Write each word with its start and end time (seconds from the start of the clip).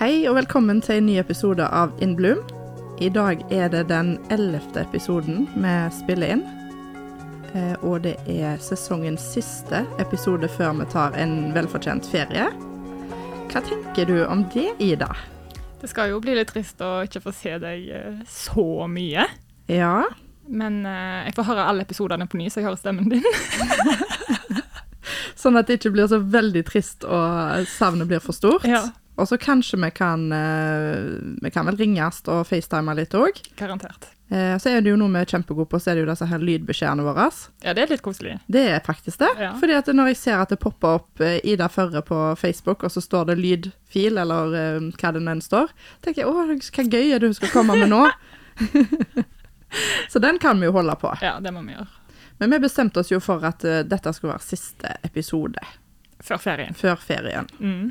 Hei 0.00 0.24
og 0.30 0.36
velkommen 0.38 0.78
til 0.80 0.96
en 1.00 1.06
ny 1.10 1.18
episode 1.20 1.64
av 1.76 1.90
In 2.00 2.14
Bloom. 2.16 2.38
I 3.00 3.10
dag 3.12 3.42
er 3.52 3.68
det 3.72 3.82
den 3.90 4.14
ellevte 4.32 4.82
episoden 4.86 5.46
vi 5.52 5.74
spiller 5.92 6.34
inn. 6.36 6.44
Eh, 7.52 7.74
Og 7.84 8.02
det 8.06 8.14
er 8.30 8.56
sesongens 8.64 9.20
siste 9.34 9.82
episode 10.00 10.48
før 10.48 10.72
vi 10.80 10.86
tar 10.92 11.16
en 11.20 11.52
velfortjent 11.56 12.08
ferie. 12.08 12.48
Hva 13.50 13.62
tenker 13.66 14.06
du 14.08 14.22
om 14.24 14.46
det, 14.54 14.70
Ida? 14.78 15.10
Det 15.80 15.88
skal 15.90 16.12
jo 16.12 16.20
bli 16.20 16.36
litt 16.36 16.52
trist 16.52 16.80
å 16.84 17.02
ikke 17.04 17.22
få 17.24 17.32
se 17.36 17.56
deg 17.60 17.88
eh, 17.92 18.24
så 18.28 18.86
mye. 18.88 19.26
Ja, 19.68 20.06
Men 20.50 20.80
eh, 20.86 21.26
jeg 21.28 21.36
får 21.36 21.46
høre 21.52 21.68
alle 21.70 21.84
episodene 21.84 22.26
på 22.26 22.40
ny, 22.40 22.48
så 22.50 22.60
jeg 22.60 22.70
hører 22.70 22.80
stemmen 22.80 23.12
din. 23.12 23.22
sånn 25.40 25.56
at 25.60 25.68
det 25.68 25.76
ikke 25.78 25.92
blir 25.94 26.08
så 26.10 26.18
veldig 26.20 26.64
trist 26.68 27.04
og 27.04 27.68
savnet 27.70 28.08
blir 28.10 28.24
for 28.24 28.36
stort. 28.36 28.64
Ja. 28.68 28.82
Og 29.20 29.28
så 29.28 29.36
kanskje 29.40 29.78
vi 29.84 29.90
kan, 29.94 30.24
eh, 30.32 31.36
vi 31.44 31.50
kan 31.52 31.66
vel 31.68 31.76
ringes 31.76 32.22
og 32.28 32.46
facetime 32.48 32.94
litt 32.96 33.12
òg. 33.18 33.38
Garantert. 33.60 34.08
Eh, 34.30 34.56
Så 34.62 34.70
er 34.70 34.80
det 34.80 34.90
jo 34.92 34.96
noe 34.96 35.10
vi 35.10 35.18
er 35.18 35.26
kjempegode 35.26 35.68
på, 35.68 35.78
så 35.82 35.90
er 35.90 35.94
det 35.98 36.04
jo 36.04 36.10
disse 36.12 36.26
her 36.30 36.38
lydbeskjedene 36.38 37.02
våre. 37.02 37.24
Ja, 37.64 37.72
det 37.74 37.82
er 37.82 37.90
litt 37.90 38.02
koselig. 38.02 38.36
Det 38.48 38.62
er 38.70 38.80
faktisk 38.86 39.18
det. 39.18 39.30
Ja. 39.42 39.52
Fordi 39.58 39.74
at 39.76 39.86
når 39.90 40.06
jeg 40.12 40.16
ser 40.20 40.38
at 40.40 40.48
det 40.54 40.60
popper 40.62 41.00
opp 41.00 41.20
eh, 41.20 41.40
Ida 41.44 41.66
Førre 41.68 42.02
på 42.06 42.20
Facebook, 42.38 42.84
og 42.86 42.90
så 42.94 43.02
står 43.02 43.26
det 43.32 43.38
lydfil, 43.42 44.16
eller 44.22 44.54
hva 44.94 45.12
det 45.12 45.22
nå 45.22 45.32
enn 45.34 45.42
står, 45.42 45.68
tenker 46.02 46.22
jeg 46.22 46.30
å, 46.30 46.46
hva 46.46 46.86
gøy 46.94 47.12
er 47.14 47.18
det 47.18 47.26
hun 47.32 47.34
skal 47.34 47.48
komme 47.54 47.76
med 47.76 47.90
nå? 47.90 48.04
så 50.08 50.18
den 50.18 50.38
kan 50.38 50.60
vi 50.60 50.66
jo 50.66 50.72
holde 50.72 50.94
på. 51.00 51.12
Ja, 51.22 51.40
det 51.40 51.52
må 51.54 51.62
vi 51.66 51.74
gjøre. 51.74 51.88
Men 52.38 52.50
vi 52.54 52.58
bestemte 52.62 53.00
oss 53.02 53.10
jo 53.12 53.18
for 53.20 53.44
at 53.44 53.60
dette 53.60 54.12
skulle 54.16 54.32
være 54.32 54.46
siste 54.46 54.94
episode 55.04 55.60
Før 56.24 56.38
ferien. 56.40 56.74
før 56.74 56.96
ferien. 56.96 57.48
Mm. 57.58 57.90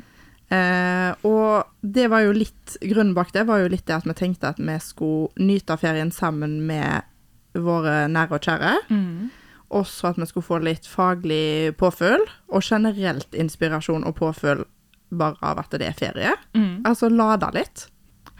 Eh, 0.50 1.12
og 1.28 1.68
det 1.86 2.08
var 2.10 2.24
jo 2.24 2.32
litt 2.34 2.72
Grunnen 2.82 3.12
bak 3.14 3.28
det 3.30 3.44
var 3.46 3.60
jo 3.62 3.68
litt 3.70 3.84
det 3.86 3.94
at 4.00 4.06
vi 4.08 4.14
tenkte 4.18 4.48
at 4.50 4.58
vi 4.58 4.74
skulle 4.82 5.28
nyte 5.38 5.76
ferien 5.78 6.10
sammen 6.10 6.56
med 6.66 7.06
våre 7.54 8.08
nære 8.10 8.34
og 8.38 8.42
kjære. 8.48 8.72
Mm. 8.90 9.30
Også 9.78 10.10
at 10.10 10.18
vi 10.18 10.26
skulle 10.26 10.46
få 10.48 10.58
litt 10.62 10.86
faglig 10.90 11.76
påfyll, 11.78 12.24
og 12.50 12.62
generelt 12.66 13.34
inspirasjon 13.38 14.02
og 14.06 14.16
påfyll 14.18 14.64
bare 15.10 15.38
av 15.42 15.58
at 15.62 15.70
det 15.78 15.86
er 15.88 15.96
ferie. 15.98 16.34
Mm. 16.54 16.82
Altså 16.86 17.08
lade 17.10 17.50
litt. 17.54 17.86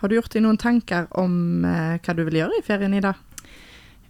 Har 0.01 0.09
du 0.11 0.15
gjort 0.17 0.33
deg 0.35 0.43
noen 0.47 0.59
tanker 0.59 1.07
om 1.19 1.65
eh, 1.67 1.97
hva 2.03 2.15
du 2.17 2.23
vil 2.27 2.39
gjøre 2.43 2.59
i 2.59 2.65
ferien, 2.67 2.95
Ida? 2.99 3.15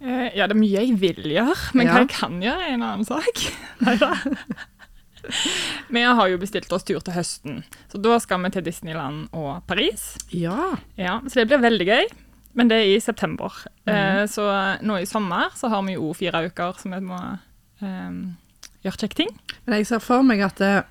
Eh, 0.01 0.29
ja, 0.37 0.45
det 0.47 0.55
er 0.55 0.61
mye 0.61 0.81
jeg 0.85 0.93
vil 1.01 1.25
gjøre, 1.35 1.57
men 1.77 1.85
Ja. 1.89 1.93
hva 1.93 2.03
jeg 2.05 2.13
kan 2.13 2.37
gjøre, 2.41 2.61
er 2.69 2.73
en 2.77 2.85
annen 2.85 3.05
sak. 3.05 3.41
Neida. 3.85 4.13
Vi 5.95 6.03
har 6.03 6.31
jo 6.31 6.39
bestilt 6.41 6.71
oss 6.73 6.85
tur 6.87 6.99
til 7.03 7.15
høsten, 7.15 7.61
så 7.91 8.01
da 8.01 8.17
skal 8.23 8.41
vi 8.45 8.51
til 8.55 8.65
Disneyland 8.65 9.29
og 9.37 9.63
Paris. 9.69 10.13
Ja. 10.33 10.75
Ja, 10.99 11.19
så 11.27 11.41
det 11.41 11.49
blir 11.51 11.63
veldig 11.63 11.87
gøy. 11.87 12.11
Men 12.53 12.67
det 12.67 12.81
er 12.81 12.89
i 12.91 12.99
september. 12.99 13.53
Eh, 13.87 14.25
så 14.27 14.43
nå 14.83 14.97
i 14.99 15.07
sommer 15.07 15.53
så 15.55 15.69
har 15.71 15.85
vi 15.87 15.95
jo 15.95 16.09
fire 16.17 16.43
uker 16.49 16.75
som 16.81 16.91
vi 16.91 16.99
må 17.05 17.19
eh, 17.79 18.09
gjøre 18.83 18.99
kjekke 19.05 19.19
ting. 19.21 19.31
Men 19.63 19.79
jeg 19.79 19.87
ser 19.87 20.03
for 20.03 20.25
meg 20.27 20.43
at 20.43 20.59
eh, 20.65 20.81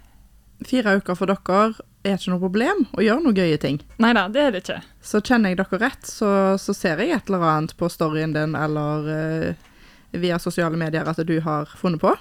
fire 0.67 0.97
uker 1.01 1.19
for 1.19 1.29
dere 1.29 1.61
er 2.01 2.17
ikke 2.17 2.33
noe 2.33 2.41
problem 2.41 2.87
å 2.97 3.05
gjøre 3.05 3.25
noen 3.27 3.37
gøye 3.37 3.59
ting. 3.61 3.81
Nei 4.01 4.15
da, 4.17 4.25
det 4.33 4.45
er 4.47 4.55
det 4.55 4.63
ikke. 4.65 4.79
Så 5.05 5.21
kjenner 5.21 5.53
jeg 5.53 5.61
dere 5.61 5.81
rett, 5.83 6.09
så, 6.09 6.31
så 6.61 6.75
ser 6.77 7.03
jeg 7.03 7.13
et 7.17 7.29
eller 7.29 7.45
annet 7.51 7.77
på 7.77 7.91
storyen 7.93 8.33
din 8.37 8.57
eller 8.57 9.11
eh, 9.13 9.69
via 10.17 10.41
sosiale 10.43 10.81
medier 10.81 11.07
at 11.07 11.21
du 11.27 11.37
har 11.45 11.69
funnet 11.77 12.01
på. 12.01 12.15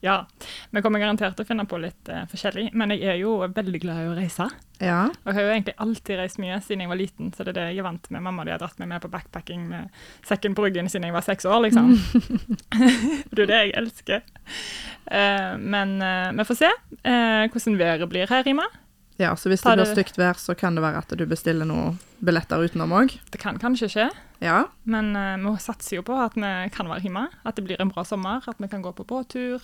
Ja, 0.00 0.28
vi 0.70 0.82
kommer 0.82 1.02
garantert 1.02 1.34
til 1.34 1.42
å 1.42 1.48
finne 1.48 1.64
på 1.66 1.78
litt 1.82 2.08
uh, 2.12 2.22
forskjellig, 2.30 2.68
men 2.78 2.92
jeg 2.94 3.02
er 3.10 3.16
jo 3.18 3.32
veldig 3.42 3.80
glad 3.82 4.04
i 4.04 4.10
å 4.12 4.14
reise. 4.14 4.46
Ja. 4.78 5.08
Og 5.10 5.32
jeg 5.32 5.34
har 5.34 5.42
jo 5.42 5.54
egentlig 5.56 5.74
alltid 5.82 6.20
reist 6.20 6.38
mye 6.38 6.60
siden 6.62 6.84
jeg 6.84 6.90
var 6.92 7.00
liten, 7.00 7.32
så 7.34 7.42
det 7.42 7.50
er 7.50 7.56
det 7.56 7.64
jeg 7.72 7.80
er 7.82 7.86
vant 7.88 8.06
med. 8.14 8.22
Mamma 8.22 8.44
de 8.46 8.52
har 8.54 8.60
dratt 8.62 8.78
meg 8.78 8.92
med 8.92 9.02
på 9.02 9.10
backpacking 9.10 9.64
med 9.72 9.96
sekken 10.28 10.54
på 10.54 10.68
ryggen 10.68 10.86
siden 10.86 11.08
jeg 11.08 11.16
var 11.16 11.26
seks 11.26 11.48
år, 11.50 11.64
liksom. 11.66 11.96
det 13.34 13.42
er 13.42 13.50
det 13.50 13.58
jeg 13.58 13.72
elsker. 13.80 14.22
Uh, 15.10 15.56
men 15.58 15.96
uh, 15.98 16.30
vi 16.38 16.46
får 16.46 16.60
se 16.62 16.70
hvordan 17.02 17.80
været 17.80 18.06
blir 18.10 18.30
her, 18.30 18.46
Rima. 18.46 18.68
ja, 19.18 19.32
så 19.34 19.50
hvis 19.50 19.66
det 19.66 19.74
blir 19.74 19.90
stygt 19.90 20.18
vær, 20.20 20.38
så 20.38 20.54
kan 20.54 20.78
det 20.78 20.82
være 20.84 21.02
at 21.02 21.10
du 21.18 21.26
bestiller 21.26 21.66
noen 21.66 21.98
billetter 22.22 22.62
utenom 22.62 22.94
òg. 23.00 23.18
Det 23.34 23.42
kan 23.42 23.58
kanskje 23.58 23.90
skje, 23.90 24.08
Ja. 24.46 24.68
men 24.86 25.10
uh, 25.18 25.34
vi 25.42 25.56
satser 25.58 25.98
jo 25.98 26.06
på 26.06 26.14
at 26.22 26.38
vi 26.38 26.54
kan 26.70 26.86
være 26.86 27.02
hjemme. 27.08 27.26
At 27.42 27.58
det 27.58 27.66
blir 27.66 27.82
en 27.82 27.90
bra 27.90 28.06
sommer, 28.06 28.46
at 28.46 28.62
vi 28.62 28.70
kan 28.70 28.86
gå 28.86 28.94
på 28.94 29.06
båttur. 29.10 29.58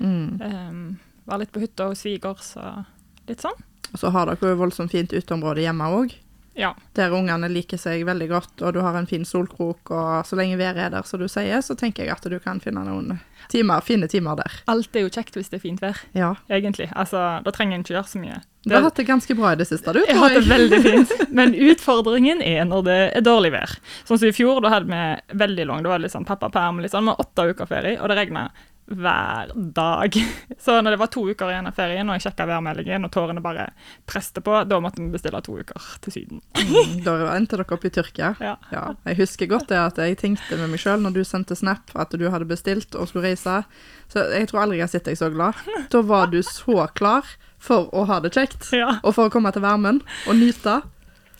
Mm. 0.00 0.40
Um, 0.42 0.98
være 1.28 1.40
litt 1.44 1.52
på 1.52 1.60
hytta 1.64 1.88
hos 1.90 2.04
svigers 2.04 2.54
og 2.60 2.84
litt 3.28 3.42
sånn. 3.44 3.58
Og 3.92 3.98
så 4.02 4.10
har 4.12 4.26
dere 4.28 4.52
jo 4.54 4.56
voldsomt 4.60 4.92
fint 4.92 5.12
uteområde 5.16 5.62
hjemme 5.64 5.86
òg, 5.96 6.12
Ja. 6.58 6.74
der 6.94 7.10
ungene 7.14 7.48
liker 7.48 7.78
seg 7.78 8.02
veldig 8.04 8.28
godt, 8.28 8.62
og 8.66 8.74
du 8.74 8.80
har 8.82 8.96
en 8.98 9.06
fin 9.06 9.24
solkrok, 9.24 9.90
og 9.94 10.26
så 10.26 10.36
lenge 10.36 10.58
været 10.58 10.76
er 10.88 10.90
der, 10.90 11.02
som 11.06 11.20
du 11.20 11.28
sier, 11.28 11.60
så 11.62 11.76
tenker 11.78 12.02
jeg 12.04 12.10
at 12.12 12.22
du 12.28 12.38
kan 12.40 12.58
finne 12.60 12.82
noen 12.84 13.20
timer, 13.48 13.80
fine 13.80 14.08
timer 14.08 14.36
der. 14.36 14.50
Alt 14.66 14.94
er 14.96 15.06
jo 15.06 15.08
kjekt 15.14 15.36
hvis 15.38 15.48
det 15.48 15.60
er 15.60 15.62
fint 15.62 15.80
vær, 15.80 15.96
Ja. 16.14 16.34
egentlig. 16.50 16.90
Altså, 16.96 17.42
da 17.44 17.50
trenger 17.50 17.74
en 17.78 17.84
ikke 17.84 17.94
gjøre 17.94 18.08
så 18.10 18.18
mye. 18.20 18.42
Du 18.66 18.74
har 18.74 18.82
hatt 18.82 18.96
det 18.96 19.06
ganske 19.06 19.34
bra 19.36 19.52
i 19.52 19.54
det 19.56 19.68
siste, 19.68 19.92
du, 19.94 20.00
Jeg 20.04 20.16
har 20.18 20.28
hatt 20.28 20.34
det 20.42 20.50
veldig 20.50 20.82
fint, 20.82 21.12
men 21.38 21.54
utfordringen 21.54 22.42
er 22.42 22.64
når 22.66 22.82
det 22.84 22.98
er 23.16 23.20
dårlig 23.22 23.52
vær. 23.52 23.78
Sånn 24.04 24.18
som 24.18 24.28
i 24.28 24.32
fjor, 24.36 24.60
da 24.60 24.68
hadde 24.74 24.90
vi 24.90 25.38
veldig 25.38 25.66
lang, 25.70 25.82
det 25.82 25.88
var 25.94 25.98
litt 26.02 26.12
sånn 26.12 26.26
pappaperm, 26.26 26.82
litt 26.82 26.90
sånn, 26.92 27.04
med 27.08 27.16
åtte 27.22 27.54
uker 27.54 27.66
ferie, 27.70 28.00
og 28.02 28.08
det 28.10 28.18
regnet 28.18 28.50
hver 28.88 29.50
dag. 29.76 30.14
Så 30.64 30.78
når 30.80 30.94
det 30.94 30.98
var 31.02 31.10
to 31.12 31.22
uker 31.28 31.50
igjen 31.52 31.68
av 31.68 31.76
ferien, 31.76 32.08
og 32.08 32.16
jeg 32.16 32.24
sjekket 32.28 32.48
værmeldingen, 32.48 33.04
og 33.04 33.12
tårene 33.12 33.42
bare 33.44 33.66
preste 34.08 34.40
på, 34.44 34.54
da 34.68 34.78
måtte 34.80 35.02
vi 35.04 35.10
bestille 35.12 35.40
to 35.44 35.58
uker 35.60 35.88
til 36.04 36.14
syden. 36.16 36.40
Mm, 36.56 36.94
Da 37.04 37.16
endte 37.36 37.58
dere 37.60 37.76
opp 37.76 37.84
i 37.84 37.92
Tyrkia. 37.92 38.30
Ja. 38.40 38.54
Ja, 38.72 38.84
jeg 39.10 39.18
husker 39.20 39.50
godt 39.50 39.68
det 39.72 39.78
at 39.82 40.00
jeg 40.00 40.16
tenkte 40.22 40.56
med 40.60 40.72
meg 40.72 40.80
sjøl 40.82 41.02
når 41.04 41.18
du 41.18 41.22
sendte 41.28 41.56
snap 41.58 41.92
at 41.98 42.16
du 42.16 42.24
hadde 42.32 42.48
bestilt 42.48 42.96
og 42.96 43.10
skulle 43.10 43.28
reise. 43.30 43.60
Så 44.08 44.24
jeg 44.32 44.48
tror 44.48 44.64
aldri 44.64 44.80
jeg 44.80 44.86
har 44.88 44.94
sett 44.96 45.08
deg 45.10 45.18
så 45.20 45.28
glad. 45.34 45.58
Da 45.92 46.00
var 46.08 46.30
du 46.32 46.40
så 46.46 46.86
klar 46.96 47.28
for 47.60 47.90
å 47.92 48.04
ha 48.08 48.20
det 48.24 48.32
kjekt. 48.36 48.70
Ja. 48.76 48.96
Og 49.02 49.12
for 49.16 49.28
å 49.28 49.32
komme 49.34 49.52
til 49.52 49.64
varmen 49.64 50.00
og 50.30 50.36
nyte. 50.38 50.80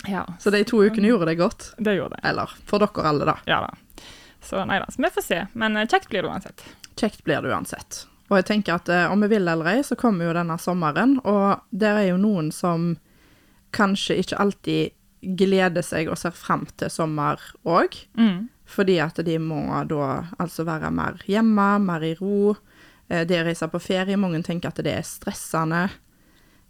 ja. 0.08 0.24
Så 0.42 0.50
de 0.54 0.60
to 0.68 0.82
ukene 0.84 1.08
gjorde 1.10 1.30
det 1.32 1.38
godt. 1.40 1.70
Det 1.78 1.96
gjorde 1.96 2.18
det. 2.18 2.24
Eller 2.28 2.52
for 2.68 2.82
dere 2.82 3.08
alle, 3.08 3.24
da. 3.32 3.36
Ja 3.48 3.62
da. 3.64 3.72
Så 4.44 4.60
nei 4.68 4.78
da, 4.78 4.86
så 4.94 5.02
vi 5.02 5.10
får 5.16 5.24
se. 5.26 5.38
Men 5.58 5.76
eh, 5.76 5.86
kjekt 5.90 6.08
blir 6.12 6.22
det 6.22 6.30
uansett. 6.30 6.62
Kjekt 6.98 7.24
blir 7.26 7.42
det 7.44 7.52
uansett. 7.54 8.04
Og 8.28 8.36
jeg 8.40 8.48
tenker 8.50 8.76
at 8.76 8.88
eh, 8.92 9.06
om 9.12 9.22
vi 9.24 9.30
vil 9.32 9.48
eller 9.48 9.70
ei, 9.72 9.80
så 9.86 9.96
kommer 9.96 10.28
jo 10.28 10.36
denne 10.36 10.58
sommeren. 10.60 11.16
Og 11.24 11.62
der 11.70 12.02
er 12.02 12.08
jo 12.10 12.20
noen 12.20 12.50
som 12.52 12.96
kanskje 13.76 14.18
ikke 14.22 14.40
alltid 14.40 14.94
gleder 15.38 15.82
seg 15.82 16.08
og 16.10 16.18
ser 16.20 16.34
fram 16.36 16.66
til 16.78 16.90
sommer 16.92 17.40
òg. 17.66 17.96
Mm. 18.18 18.48
Fordi 18.68 18.98
at 19.00 19.16
de 19.24 19.38
må 19.40 19.62
da 19.88 20.26
altså 20.38 20.66
være 20.68 20.90
mer 20.92 21.22
hjemme, 21.26 21.70
mer 21.82 22.04
i 22.04 22.14
ro. 22.20 22.54
Eh, 23.08 23.24
Det 23.24 23.40
å 23.40 23.46
reise 23.48 23.70
på 23.72 23.80
ferie, 23.80 24.20
mange 24.20 24.42
tenker 24.44 24.68
at 24.68 24.82
det 24.84 24.92
er 24.92 25.06
stressende. 25.08 25.86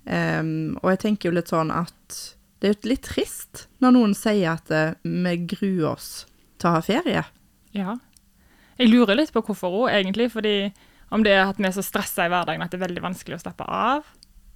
Um, 0.09 0.79
og 0.81 0.95
jeg 0.95 1.01
tenker 1.03 1.29
jo 1.29 1.35
litt 1.37 1.51
sånn 1.51 1.69
at 1.75 2.15
det 2.63 2.71
er 2.71 2.87
litt 2.89 3.03
trist 3.05 3.67
når 3.83 3.93
noen 3.93 4.15
sier 4.17 4.55
at 4.55 4.71
eh, 4.73 4.95
vi 5.05 5.35
gruer 5.51 5.91
oss 5.91 6.25
til 6.57 6.71
å 6.71 6.79
ha 6.79 6.81
ferie. 6.87 7.25
Ja. 7.77 7.99
Jeg 8.79 8.89
lurer 8.93 9.17
litt 9.19 9.33
på 9.35 9.43
hvorfor 9.43 9.71
hun, 9.75 9.89
egentlig. 9.91 10.31
fordi 10.33 10.73
om 11.11 11.23
det 11.25 11.33
er 11.33 11.47
at 11.49 11.57
vi 11.59 11.65
er 11.67 11.73
så 11.73 11.83
stressa 11.83 12.27
i 12.27 12.29
hverdagen 12.33 12.63
at 12.63 12.71
det 12.71 12.81
er 12.81 12.87
veldig 12.87 13.03
vanskelig 13.03 13.39
å 13.39 13.43
slappe 13.43 13.65
av. 13.67 14.03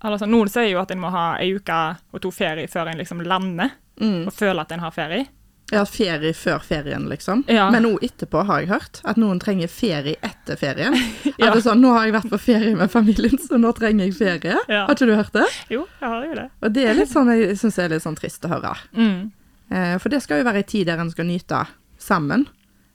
Sånn, 0.03 0.31
Noen 0.35 0.49
sier 0.51 0.69
jo 0.73 0.81
at 0.83 0.91
en 0.91 0.99
må 1.01 1.11
ha 1.15 1.37
ei 1.39 1.53
uke 1.55 1.79
og 2.13 2.21
to 2.25 2.31
ferie 2.35 2.67
før 2.69 2.91
en 2.93 2.99
liksom 2.99 3.23
lander 3.25 3.71
Mm. 4.01 4.27
og 4.27 4.33
føler 4.33 4.61
at 4.63 4.73
en 4.73 4.81
har 4.81 4.91
ferie. 4.91 5.27
Ja, 5.73 5.85
ferie 5.85 6.33
før 6.35 6.61
ferien, 6.65 7.05
liksom. 7.09 7.45
Ja. 7.49 7.71
Men 7.71 7.85
òg 7.85 8.03
etterpå 8.03 8.43
har 8.49 8.61
jeg 8.61 8.69
hørt 8.69 9.01
at 9.05 9.17
noen 9.17 9.39
trenger 9.41 9.69
ferie 9.69 10.17
etter 10.23 10.57
ferien. 10.57 10.93
Ja. 11.39 11.49
At 11.49 11.55
det 11.55 11.61
er 11.61 11.71
sånn, 11.71 11.81
Nå 11.81 11.93
har 11.95 12.05
jeg 12.09 12.15
vært 12.17 12.31
på 12.33 12.39
ferie 12.41 12.75
med 12.77 12.91
familien, 12.91 13.39
så 13.39 13.57
nå 13.61 13.71
trenger 13.77 14.05
jeg 14.09 14.15
ferie. 14.17 14.57
Ja. 14.69 14.87
Har 14.89 14.95
ikke 14.97 15.07
du 15.07 15.15
hørt 15.15 15.33
det? 15.33 15.47
Jo, 15.71 15.87
jeg 16.01 16.09
har 16.09 16.25
jo 16.27 16.35
det. 16.35 16.49
Og 16.63 16.73
det 16.73 16.85
er 16.89 16.95
litt 16.99 17.13
sånn, 17.13 17.31
jeg 17.37 17.57
syns 17.61 17.79
er 17.79 17.89
litt 17.95 18.03
sånn 18.05 18.17
trist 18.19 18.45
å 18.45 18.53
høre. 18.53 18.75
Mm. 18.97 19.31
Eh, 19.73 19.95
for 19.99 20.09
det 20.13 20.21
skal 20.23 20.39
jo 20.43 20.45
være 20.45 20.61
en 20.65 20.69
tid 20.69 20.87
der 20.91 20.99
en 21.01 21.11
skal 21.11 21.25
nyte 21.25 21.63
sammen. 21.99 22.47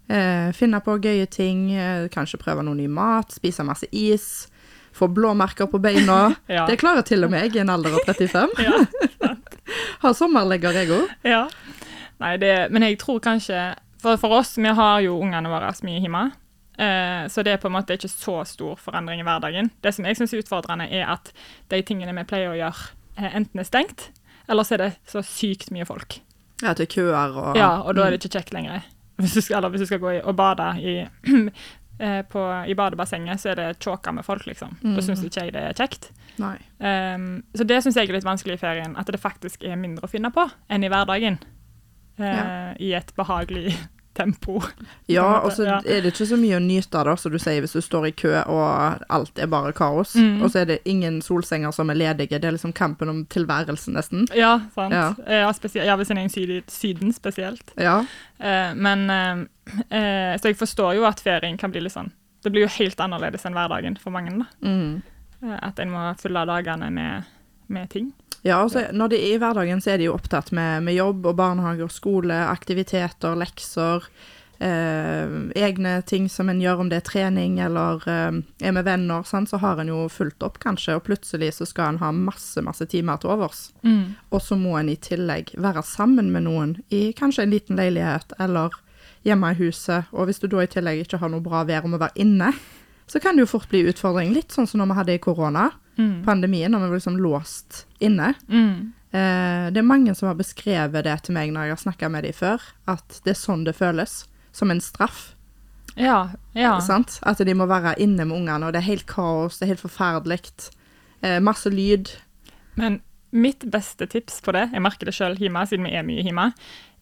Eh, 0.09 0.51
finne 0.56 0.80
på 0.83 0.95
gøye 1.04 1.25
ting, 1.27 1.71
eh, 1.75 2.07
kanskje 2.13 2.39
prøve 2.39 2.63
noe 2.63 2.75
ny 2.80 2.88
mat, 2.88 3.33
spise 3.36 3.63
masse 3.68 3.88
is. 3.92 4.48
Få 4.95 5.07
blåmerker 5.12 5.68
på 5.69 5.80
beina. 5.83 6.36
Ja. 6.48 6.65
Det 6.65 6.80
klarer 6.80 7.04
til 7.06 7.24
og 7.27 7.31
med 7.31 7.44
jeg 7.48 7.56
i 7.57 7.63
en 7.65 7.69
alder 7.74 7.98
av 8.00 8.06
35. 8.07 8.56
Ja. 8.68 8.86
Har 10.01 10.13
sommerlegger, 10.15 10.71
jeg 10.80 10.89
òg. 10.95 11.09
ja. 11.27 11.48
Nei, 12.18 12.31
det, 12.42 12.71
men 12.74 12.81
jeg 12.81 12.95
tror 12.98 13.19
kanskje 13.21 13.75
For, 14.01 14.18
for 14.18 14.33
oss, 14.39 14.56
vi 14.57 14.71
har 14.74 15.01
jo 15.06 15.19
ungene 15.21 15.50
våre 15.51 15.69
mye 15.86 16.00
hjemme. 16.01 16.24
Eh, 16.77 17.27
så 17.30 17.44
det 17.45 17.53
er 17.53 17.62
på 17.62 17.68
en 17.69 17.75
måte 17.75 17.94
ikke 17.98 18.10
så 18.10 18.39
stor 18.45 18.77
forandring 18.81 19.21
i 19.21 19.25
hverdagen. 19.25 19.69
Det 19.81 19.94
som 19.94 20.06
jeg 20.06 20.18
syns 20.18 20.33
er 20.33 20.42
utfordrende, 20.44 20.86
er 20.94 21.10
at 21.13 21.31
de 21.74 21.80
tingene 21.86 22.13
vi 22.18 22.25
pleier 22.30 22.53
å 22.53 22.57
gjøre, 22.57 22.92
er 23.18 23.33
enten 23.38 23.62
er 23.62 23.65
stengt, 23.69 24.07
eller 24.50 24.65
så 24.65 24.77
er 24.77 24.83
det 24.83 24.92
så 25.10 25.24
sykt 25.25 25.71
mye 25.74 25.86
folk. 25.89 26.19
Ja, 26.62 26.74
til 26.77 26.89
køer 26.89 27.38
og 27.38 27.57
Ja, 27.57 27.71
og 27.81 27.98
da 27.98 28.06
er 28.06 28.13
det 28.15 28.21
ikke 28.21 28.38
kjekt 28.39 28.53
lenger. 28.53 28.86
Hvis 29.18 29.34
du 29.34 29.42
skal, 29.42 29.58
eller 29.58 29.69
hvis 29.74 29.81
du 29.81 29.90
skal 29.90 30.00
gå 30.00 30.12
i, 30.18 30.22
og 30.22 30.36
bade 30.38 30.68
i 30.81 30.96
eh, 32.00 32.22
på, 32.30 32.44
i 32.69 32.75
badebassenget, 32.78 33.42
så 33.42 33.50
er 33.50 33.56
det 33.56 33.80
tjåka 33.81 34.12
med 34.14 34.25
folk, 34.25 34.46
liksom. 34.46 34.78
Da 34.96 35.02
syns 35.02 35.24
ikke 35.25 35.48
jeg 35.48 35.54
det 35.56 35.64
er 35.64 35.74
kjekt. 35.74 36.12
Um, 36.80 37.44
så 37.58 37.66
det 37.66 37.80
syns 37.84 37.98
jeg 37.98 38.10
er 38.10 38.14
litt 38.14 38.28
vanskelig 38.28 38.60
i 38.60 38.62
ferien, 38.62 38.94
at 38.98 39.10
det 39.10 39.19
faktisk 39.19 39.64
er 39.66 39.75
mindre 39.75 40.06
å 40.06 40.12
finne 40.12 40.30
på 40.31 40.46
enn 40.69 40.86
i 40.86 40.92
hverdagen. 40.94 41.40
Uh, 42.19 42.25
Ja. 42.25 42.44
I 42.80 42.94
et 42.98 43.14
behagelig 43.18 43.74
tempo. 44.18 44.58
Ja, 45.08 45.24
og 45.40 45.54
så 45.56 45.64
ja. 45.64 45.78
er 45.88 46.02
det 46.04 46.10
ikke 46.12 46.25
så 46.28 46.36
mye 46.40 46.58
å 46.58 46.64
nyte 46.64 47.00
da, 47.08 47.14
som 47.18 47.31
du 47.31 47.38
sier, 47.40 47.62
hvis 47.64 47.75
du 47.78 47.80
står 47.86 48.10
i 48.10 48.12
kø 48.18 48.34
og 48.52 49.04
alt 49.14 49.40
er 49.40 49.48
bare 49.48 49.72
kaos. 49.78 50.16
Mm. 50.19 50.42
Og 50.44 50.52
så 50.52 50.64
er 50.64 50.66
det 50.74 50.80
ingen 50.90 51.22
solsenger 51.24 51.72
som 51.72 51.90
er 51.94 51.96
ledige. 52.02 52.40
Det 52.42 52.50
er 52.50 52.56
liksom 52.58 52.74
kampen 52.75 53.10
om 53.14 53.22
tilværelsen, 53.31 53.96
nesten. 53.96 54.25
Ja, 54.36 54.58
sant. 54.75 54.94
Ja. 54.94 55.14
Ja, 55.46 55.54
spesie- 55.56 55.86
ja 55.88 55.96
hvis 55.96 56.12
en 56.12 56.19
er 56.19 56.28
i 56.28 56.34
syden, 56.34 56.64
syden 56.68 57.14
spesielt. 57.16 57.72
Ja. 57.80 58.02
Eh, 58.40 58.74
men 58.75 59.08
eh, 59.10 59.46
eh, 59.90 60.36
Så 60.42 60.52
jeg 60.52 60.60
forstår 60.60 60.96
jo 61.00 61.08
at 61.08 61.24
ferien 61.24 61.58
kan 61.58 61.72
bli 61.74 61.81
litt 61.81 61.96
sånn 61.96 62.12
Det 62.44 62.52
blir 62.54 62.68
jo 62.68 62.74
helt 62.75 63.00
annerledes 63.02 63.48
enn 63.48 63.56
hverdagen 63.58 63.96
for 63.98 64.12
mange. 64.13 64.36
da. 64.44 64.46
Mm. 64.68 65.02
Eh, 65.44 65.58
at 65.62 65.80
en 65.80 65.92
må 65.96 66.04
fylle 66.22 66.44
dagene 66.50 66.92
med, 66.94 67.24
med 67.68 67.90
ting. 67.90 68.12
Ja, 68.48 68.62
altså, 68.64 68.86
så 68.86 68.96
når 68.96 69.12
de 69.12 69.20
er 69.20 69.36
i 69.36 69.42
hverdagen, 69.42 69.84
så 69.84 69.94
er 69.94 70.00
de 70.00 70.08
jo 70.08 70.16
opptatt 70.16 70.54
med, 70.56 70.86
med 70.88 70.96
jobb 70.96 71.26
og 71.28 71.38
barnehage 71.40 71.84
og 71.84 71.92
skole, 71.92 72.36
aktiviteter, 72.48 73.36
lekser, 73.36 74.06
eh, 74.64 75.36
egne 75.56 75.98
ting 76.08 76.30
som 76.32 76.50
en 76.50 76.62
gjør, 76.62 76.84
om 76.84 76.92
det 76.92 77.02
er 77.02 77.08
trening 77.10 77.60
eller 77.64 78.04
eh, 78.08 78.40
er 78.64 78.76
med 78.76 78.88
venner, 78.88 79.26
sant? 79.28 79.52
så 79.52 79.60
har 79.62 79.82
en 79.82 79.92
jo 79.92 80.06
fulgt 80.12 80.46
opp, 80.46 80.60
kanskje, 80.64 80.96
og 80.98 81.06
plutselig 81.10 81.54
så 81.58 81.68
skal 81.68 81.96
en 81.96 82.02
ha 82.04 82.14
masse, 82.16 82.62
masse 82.64 82.88
timer 82.90 83.20
til 83.22 83.36
overs. 83.36 83.68
Og 84.32 84.42
så 84.44 84.58
må 84.60 84.78
en 84.80 84.92
i 84.94 84.98
tillegg 85.02 85.54
være 85.58 85.84
sammen 85.86 86.32
med 86.32 86.48
noen 86.48 86.78
i 86.88 87.12
kanskje 87.18 87.48
en 87.48 87.56
liten 87.56 87.80
leilighet 87.80 88.38
eller 88.40 88.76
hjemme 89.28 89.52
i 89.52 89.60
huset, 89.60 90.08
og 90.14 90.30
hvis 90.30 90.40
du 90.40 90.48
da 90.48 90.64
i 90.64 90.72
tillegg 90.72 91.04
ikke 91.04 91.20
har 91.20 91.32
noe 91.34 91.44
bra 91.44 91.66
vær 91.68 91.84
om 91.84 91.98
å 91.98 92.02
være 92.06 92.24
inne, 92.24 92.54
så 93.08 93.20
kan 93.24 93.36
det 93.36 93.46
jo 93.46 93.52
fort 93.58 93.70
bli 93.72 93.86
utfordring, 93.88 94.34
litt 94.36 94.56
sånn 94.56 94.68
som 94.68 94.82
når 94.82 94.90
vi 94.92 94.98
hadde 95.02 95.16
i 95.16 95.24
korona, 95.24 95.70
Mm. 95.98 96.22
pandemien, 96.26 96.72
når 96.72 96.84
vi 96.84 96.90
var 96.92 97.00
liksom 97.00 97.18
låst 97.18 97.86
inne. 98.00 98.34
Mm. 98.50 98.94
Eh, 99.12 99.72
det 99.74 99.82
er 99.82 99.88
mange 99.88 100.14
som 100.16 100.30
har 100.30 100.38
beskrevet 100.38 101.06
det 101.08 101.16
til 101.26 101.34
meg 101.38 101.54
når 101.54 101.68
jeg 101.68 101.76
har 101.76 101.84
snakka 101.86 102.10
med 102.14 102.28
dem 102.28 102.36
før, 102.38 102.62
at 102.86 103.22
det 103.26 103.34
er 103.34 103.40
sånn 103.40 103.66
det 103.68 103.78
føles. 103.78 104.26
Som 104.58 104.72
en 104.74 104.82
straff. 104.82 105.36
Ja. 105.98 106.32
ja. 106.58 106.78
Sant? 106.82 107.20
At 107.26 107.42
de 107.46 107.54
må 107.58 107.68
være 107.70 107.96
inne 108.02 108.26
med 108.26 108.38
ungene, 108.40 108.66
og 108.66 108.74
det 108.74 108.82
er 108.82 108.92
helt 108.92 109.06
kaos, 109.10 109.58
det 109.58 109.68
er 109.68 109.74
helt 109.76 109.84
forferdelig. 109.84 110.40
Eh, 111.22 111.38
masse 111.44 111.70
lyd. 111.70 112.14
Men 112.78 113.02
mitt 113.30 113.66
beste 113.70 114.08
tips 114.10 114.40
på 114.46 114.54
det, 114.56 114.68
jeg 114.74 114.84
merker 114.86 115.10
det 115.10 115.16
sjøl 115.18 115.38
hjemme, 115.42 115.66
siden 115.70 115.86
vi 115.86 115.94
er 115.98 116.06
mye 116.08 116.26
hjemme, 116.26 116.52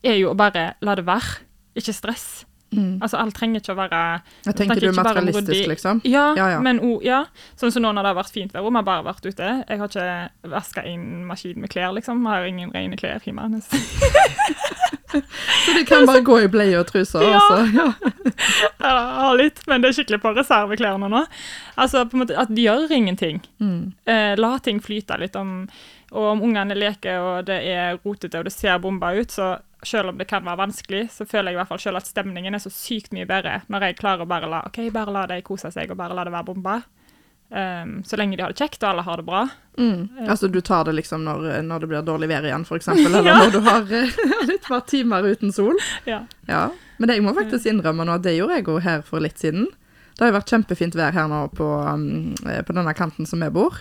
er 0.05 0.19
jo 0.19 0.31
å 0.31 0.37
bare 0.39 0.73
la 0.83 0.97
det 0.99 1.07
være. 1.07 1.41
Ikke 1.75 1.95
stress. 1.95 2.45
Altså, 3.01 3.17
alt 3.21 3.35
trenger 3.37 3.61
ikke 3.61 3.73
å 3.73 3.77
være 3.79 3.99
Jeg 4.45 4.55
tenker 4.55 4.79
snakker 4.79 4.91
du 4.91 5.01
materialistisk, 5.01 5.67
liksom? 5.71 6.01
Ja, 6.05 6.25
Ja, 6.37 6.47
ja. 6.55 6.59
men 6.61 6.79
òg 6.79 7.03
ja. 7.05 7.21
Sånn 7.59 7.71
som 7.71 7.81
nå 7.85 7.91
når 7.93 8.03
det 8.03 8.11
har 8.13 8.19
vært 8.23 8.33
fint 8.35 8.53
vær, 8.55 8.61
og 8.65 8.71
vi 8.73 8.79
har 8.81 8.83
bare 8.87 9.05
vært 9.07 9.25
ute. 9.29 9.51
Jeg 9.69 9.79
har 9.79 9.87
ikke 9.91 10.49
vaska 10.55 10.83
inn 10.89 11.25
maskin 11.29 11.59
med 11.61 11.69
klær, 11.73 11.93
liksom. 11.95 12.21
Vi 12.25 12.33
har 12.33 12.45
ingen 12.49 12.71
rene 12.75 12.97
klær 12.99 13.19
hjemme. 13.25 13.61
Så 15.65 15.73
de 15.77 15.85
kan 15.85 16.05
bare 16.05 16.21
gå 16.25 16.39
i 16.43 16.47
bleie 16.51 16.77
og 16.79 16.87
truser, 16.89 17.23
Ja. 17.23 17.39
altså. 17.39 17.57
Ja. 17.75 17.93
Jeg 18.85 19.03
har 19.21 19.37
litt, 19.39 19.61
men 19.69 19.81
det 19.81 19.89
er 19.89 19.95
skikkelig 19.99 20.19
på 20.23 20.33
reserveklærne 20.35 21.07
nå. 21.11 21.21
Altså, 21.79 22.03
på 22.09 22.17
en 22.17 22.23
måte, 22.25 22.37
At 22.37 22.51
de 22.53 22.65
gjør 22.67 22.91
ingenting. 22.91 23.39
Mm. 23.59 23.93
Eh, 24.05 24.33
la 24.37 24.57
ting 24.59 24.81
flyte 24.83 25.17
litt. 25.21 25.35
Om, 25.39 25.67
og 26.11 26.27
om 26.35 26.43
ungene 26.49 26.75
leker 26.77 27.19
og 27.19 27.45
det 27.47 27.61
er 27.71 27.97
rotete 28.05 28.39
og 28.39 28.45
det 28.49 28.53
ser 28.53 28.77
bomba 28.83 29.13
ut, 29.17 29.31
så 29.31 29.55
selv 29.87 30.11
om 30.11 30.19
det 30.19 30.27
kan 30.29 30.45
være 30.45 30.61
vanskelig, 30.63 31.05
så 31.13 31.25
føler 31.29 31.51
jeg 31.51 31.57
i 31.57 31.61
hvert 31.61 31.71
fall 31.71 31.81
selv 31.81 32.01
at 32.01 32.09
stemningen 32.09 32.57
er 32.57 32.63
så 32.63 32.71
sykt 32.73 33.15
mye 33.15 33.27
bedre 33.29 33.61
når 33.71 33.89
jeg 33.89 33.97
klarer 34.01 34.25
å 34.25 34.29
bare 34.29 34.49
la 34.51 34.61
ok, 34.67 34.81
bare 34.93 35.13
la 35.15 35.25
dem 35.31 35.43
kose 35.45 35.71
seg 35.73 35.91
og 35.91 35.99
bare 35.99 36.17
la 36.17 36.25
det 36.27 36.33
være 36.35 36.49
bomba. 36.51 36.79
Um, 37.49 37.99
så 38.03 38.17
lenge 38.17 38.35
de 38.35 38.41
har 38.41 38.49
det 38.49 38.57
kjekt 38.57 38.81
og 38.81 38.89
alle 38.89 39.03
har 39.05 39.21
det 39.21 39.25
bra. 39.27 39.43
Mm. 39.77 40.25
Altså 40.25 40.47
du 40.49 40.57
tar 40.65 40.87
det 40.87 40.95
liksom 40.97 41.21
når, 41.27 41.45
når 41.61 41.83
det 41.83 41.89
blir 41.91 42.07
dårlig 42.07 42.29
vær 42.31 42.47
igjen, 42.47 42.65
eksempel, 42.65 43.05
eller 43.05 43.29
Ja. 43.31 43.37
når 43.43 43.53
du 43.53 43.59
har 43.67 43.93
eh, 43.99 44.17
litt 44.49 44.65
par 44.65 44.81
timer 44.89 45.27
uten 45.29 45.53
sol. 45.53 45.77
Ja. 46.09 46.23
Ja, 46.49 46.63
men 46.97 47.09
det, 47.09 47.19
jeg 47.19 47.25
må 47.27 47.35
faktisk 47.37 47.69
innrømme 47.69 48.07
nå 48.07 48.17
at 48.17 48.25
det 48.25 48.37
gjorde 48.39 48.57
jeg 48.57 48.67
jo 48.67 48.79
her 48.81 49.05
for 49.05 49.21
litt 49.23 49.37
siden. 49.41 49.69
Det 50.15 50.23
har 50.23 50.31
jo 50.31 50.37
vært 50.39 50.55
kjempefint 50.55 50.97
vær 50.97 51.13
her 51.13 51.29
nå 51.29 51.45
på, 51.53 51.69
um, 51.85 52.33
eh, 52.49 52.63
på 52.65 52.73
denne 52.73 52.95
kanten 52.97 53.29
som 53.29 53.43
jeg 53.45 53.53
bor. 53.53 53.77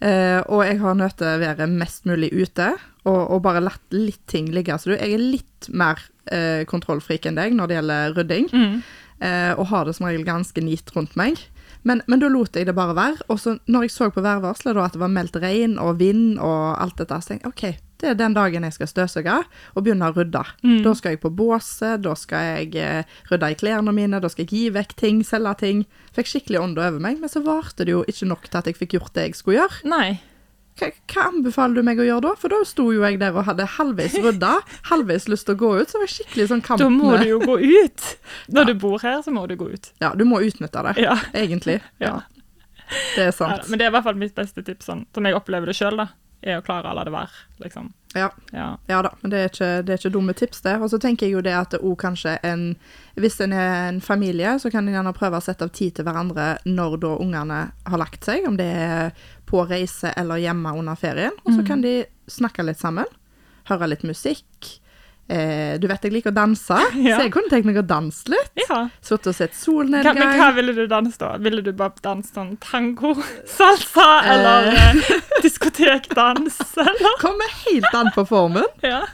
Uh, 0.00 0.40
og 0.48 0.64
jeg 0.64 0.80
har 0.80 0.96
nødt 0.96 1.18
til 1.20 1.28
å 1.28 1.40
være 1.40 1.68
mest 1.72 2.06
mulig 2.08 2.30
ute, 2.36 2.72
og, 3.04 3.20
og 3.30 3.42
bare 3.42 3.62
latt 3.64 3.94
litt 3.96 4.22
ting 4.30 4.50
ligge. 4.52 4.76
Så 4.78 4.90
du, 4.92 4.96
jeg 4.98 5.14
er 5.16 5.22
litt 5.36 5.68
mer 5.72 6.00
eh, 6.30 6.64
kontrollfrik 6.68 7.26
enn 7.30 7.38
deg 7.40 7.54
når 7.56 7.66
det 7.72 7.78
gjelder 7.80 8.14
rydding, 8.18 8.50
Mm. 8.52 8.82
eh, 9.20 9.52
og 9.58 9.66
har 9.72 9.84
det 9.88 9.96
som 9.96 10.06
regel 10.06 10.24
ganske 10.28 10.60
nit 10.64 10.90
rundt 10.96 11.16
meg. 11.16 11.38
Men, 11.82 12.02
men 12.12 12.20
da 12.20 12.28
lot 12.28 12.52
jeg 12.58 12.66
det 12.68 12.74
bare 12.76 12.92
være. 12.96 13.22
Og 13.32 13.38
så 13.40 13.54
når 13.66 13.86
jeg 13.86 13.90
så 13.94 14.10
på 14.12 14.20
værvarselet 14.20 14.76
da 14.76 14.82
at 14.84 14.92
det 14.92 15.00
var 15.00 15.08
meldt 15.14 15.36
regn 15.40 15.78
og 15.80 15.96
vind 16.02 16.36
og 16.38 16.74
alt 16.76 16.98
dette, 17.00 17.16
så 17.24 17.30
tenkte 17.32 17.48
jeg 17.48 17.54
OK, 17.54 17.86
det 18.00 18.08
er 18.10 18.14
den 18.16 18.34
dagen 18.36 18.64
jeg 18.64 18.72
skal 18.76 18.88
støvsuge 18.88 19.32
og 19.76 19.82
begynne 19.84 20.08
å 20.08 20.14
rydde. 20.16 20.42
Mm. 20.64 20.78
Da 20.84 20.92
skal 20.96 21.14
jeg 21.16 21.20
på 21.24 21.30
båset, 21.36 22.02
da 22.04 22.12
skal 22.16 22.44
jeg 22.66 22.76
eh, 22.80 23.16
rydde 23.32 23.50
i 23.52 23.56
klærne 23.60 23.92
mine, 23.96 24.20
da 24.20 24.28
skal 24.32 24.44
jeg 24.44 24.52
gi 24.52 24.62
vekk 24.76 24.92
ting, 25.00 25.22
selge 25.24 25.54
ting. 25.64 25.82
Fikk 26.16 26.28
skikkelig 26.34 26.60
ånda 26.60 26.86
over 26.90 27.00
meg, 27.00 27.16
men 27.20 27.32
så 27.32 27.40
varte 27.44 27.84
det 27.88 27.92
jo 27.96 28.04
ikke 28.08 28.28
nok 28.28 28.48
til 28.48 28.60
at 28.60 28.68
jeg 28.68 28.76
fikk 28.80 28.98
gjort 28.98 29.16
det 29.16 29.26
jeg 29.30 29.40
skulle 29.40 29.62
gjøre. 29.62 29.80
Nei. 29.88 30.08
Hva, 30.80 30.88
hva 31.12 31.24
anbefaler 31.28 31.74
du 31.76 31.82
meg 31.84 31.98
å 32.00 32.06
gjøre 32.06 32.22
da? 32.24 32.30
For 32.40 32.48
da 32.52 32.58
sto 32.64 32.86
jo 32.94 33.02
jeg 33.04 33.18
der 33.20 33.36
og 33.36 33.44
hadde 33.44 33.66
halvveis 33.76 34.14
rydda, 34.24 34.52
halvveis 34.90 35.28
lyst 35.28 35.46
til 35.48 35.54
å 35.58 35.60
gå 35.60 35.70
ut, 35.82 35.90
så 35.92 36.00
var 36.00 36.06
jeg 36.08 36.14
skikkelig 36.16 36.46
sånn 36.54 36.62
kamp 36.64 36.80
Da 36.80 36.88
må 36.88 37.12
du 37.20 37.26
jo 37.28 37.38
gå 37.44 37.58
ut. 37.60 38.06
Når 38.56 38.70
du 38.70 38.74
bor 38.86 38.98
her, 39.04 39.20
så 39.26 39.34
må 39.34 39.44
du 39.50 39.56
gå 39.60 39.68
ut. 39.74 39.90
Ja, 40.00 40.14
du 40.16 40.24
må 40.24 40.40
utnytte 40.46 40.82
det, 40.88 40.96
Ja. 41.04 41.18
egentlig. 41.36 41.80
Ja. 42.00 42.16
Ja. 42.16 42.20
Det 43.14 43.22
er 43.22 43.28
Ja, 43.30 43.36
sant. 43.36 43.68
men 43.70 43.78
det 43.78 43.86
er 43.86 43.92
i 43.92 43.94
hvert 43.94 44.06
fall 44.08 44.16
mitt 44.18 44.34
beste 44.34 44.64
tips, 44.66 44.88
sånn, 44.88 45.04
som 45.14 45.26
jeg 45.28 45.36
opplever 45.38 45.66
det 45.70 45.76
sjøl, 45.78 46.00
er 46.42 46.58
å 46.58 46.64
klare 46.64 46.90
å 46.90 46.96
la 46.96 47.04
det 47.04 47.12
være. 47.14 47.42
Liksom. 47.62 47.90
Ja. 48.16 48.30
Ja. 48.50 48.78
Ja 48.90 49.02
da, 49.06 49.12
men 49.20 49.32
det 49.32 49.40
er 49.40 49.50
ikke, 49.52 49.70
det 49.86 49.94
er 49.94 50.00
ikke 50.00 50.12
dumme 50.14 50.34
tips, 50.36 50.62
det. 50.64 50.76
Og 50.82 50.90
så 50.92 50.98
tenker 51.02 51.28
jeg 51.28 51.36
jo 51.36 51.44
det 51.44 51.54
at 51.54 51.74
det 51.74 51.82
òg 51.84 51.98
kanskje 52.00 52.38
en 52.46 52.64
Hvis 53.20 53.40
en 53.44 53.52
er 53.52 53.88
en 53.90 54.00
familie, 54.00 54.54
så 54.58 54.70
kan 54.72 54.86
en 54.88 54.94
gjerne 54.94 55.12
prøve 55.16 55.36
å 55.38 55.44
sette 55.44 55.66
av 55.66 55.72
tid 55.76 55.98
til 55.98 56.06
hverandre 56.06 56.54
når 56.64 56.96
da 57.02 57.14
ungene 57.20 57.58
har 57.74 58.00
lagt 58.00 58.24
seg, 58.24 58.46
om 58.48 58.56
det 58.56 58.68
er 58.70 59.10
på 59.50 59.64
reise 59.68 60.14
eller 60.16 60.40
hjemme 60.40 60.72
under 60.78 60.96
ferien. 60.96 61.34
Og 61.44 61.58
så 61.58 61.66
kan 61.66 61.82
de 61.84 62.04
snakke 62.30 62.64
litt 62.64 62.80
sammen, 62.80 63.08
høre 63.68 63.90
litt 63.90 64.06
musikk. 64.06 64.70
Eh, 65.30 65.76
du 65.78 65.84
vet 65.86 66.02
jeg 66.02 66.10
liker 66.10 66.32
å 66.32 66.34
danse, 66.34 66.74
Ja. 66.98 67.14
så 67.20 67.22
jeg 67.28 67.30
kunne 67.36 67.50
tenkt 67.52 67.68
meg 67.68 67.76
å 67.78 67.84
danse 67.86 68.26
litt. 68.32 68.50
ja. 68.64 68.80
Sittet 69.04 69.28
og 69.30 69.36
sett 69.36 69.54
Hva, 69.54 70.14
men 70.16 70.32
hva 70.40 70.48
ville 70.56 70.72
du 70.74 70.86
danse 70.90 71.20
da? 71.20 71.36
Ville 71.38 71.62
du 71.62 71.70
bare 71.76 71.94
danse 72.02 72.32
sånn 72.34 72.56
tango, 72.58 73.12
salsa 73.58 74.08
Eh. 74.24 74.30
eller 74.34 74.72
eh, 74.74 75.20
diskotekdans, 75.44 76.58
eller? 76.76 77.14
Kommer 77.22 77.52
helt 77.66 77.94
an 77.94 78.10
på 78.14 78.24
formen. 78.26 78.66
Ja. 78.82 79.04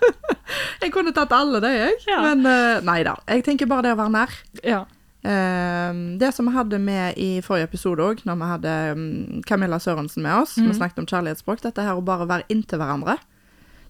Jeg 0.80 0.92
kunne 0.94 1.12
tatt 1.12 1.32
alle 1.36 1.60
det, 1.60 1.74
jeg. 1.76 2.00
Ja. 2.08 2.22
Men 2.30 2.46
eh, 2.48 2.80
nei 2.86 3.02
da. 3.04 3.16
Jeg 3.28 3.44
tenker 3.44 3.68
bare 3.68 3.88
det 3.90 3.96
å 3.96 4.00
være 4.00 4.14
nær. 4.16 4.38
ja. 4.64 4.84
Ehm, 5.26 6.18
det 6.20 6.28
som 6.36 6.46
vi 6.46 6.52
hadde 6.54 6.78
med 6.78 7.16
i 7.18 7.40
forrige 7.42 7.66
episode 7.66 8.04
òg, 8.04 8.20
når 8.28 8.36
vi 8.38 8.48
hadde 8.52 8.74
um, 8.94 9.40
Camilla 9.48 9.80
Sørensen 9.82 10.22
med 10.22 10.36
oss, 10.38 10.52
vi 10.54 10.70
snakket 10.76 11.00
om 11.02 11.08
kjærlighetsspråk, 11.10 11.64
dette 11.64 11.82
her 11.82 11.98
å 11.98 12.04
bare 12.06 12.28
være 12.30 12.46
inntil 12.54 12.78
hverandre. 12.78 13.16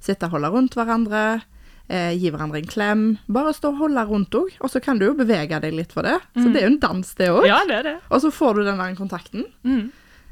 Sitte 0.00 0.30
og 0.30 0.36
holde 0.38 0.48
rundt 0.54 0.78
hverandre, 0.78 1.42
eh, 1.88 2.12
gi 2.18 2.32
hverandre 2.32 2.60
en 2.62 2.70
klem. 2.70 3.04
Bare 3.32 3.54
stå 3.56 3.72
og 3.74 3.84
holde 3.84 4.06
rundt 4.08 4.34
òg, 4.38 4.56
og 4.60 4.72
så 4.72 4.82
kan 4.82 5.00
du 5.00 5.06
jo 5.08 5.14
bevege 5.18 5.60
deg 5.62 5.76
litt 5.76 5.94
for 5.94 6.06
det. 6.06 6.18
Så 6.36 6.48
det 6.50 6.62
er 6.62 6.68
jo 6.68 6.74
en 6.74 6.82
dans, 6.82 7.14
det 7.20 7.30
òg. 7.32 7.46
ja, 7.48 7.62
det 7.68 7.80
er 7.80 7.88
det. 7.90 7.96
Og 8.10 8.22
så 8.24 8.32
får 8.34 8.60
du 8.60 8.66
den 8.66 8.82
der 8.82 8.98
kontakten. 8.98 9.46
Mm. 9.66 9.88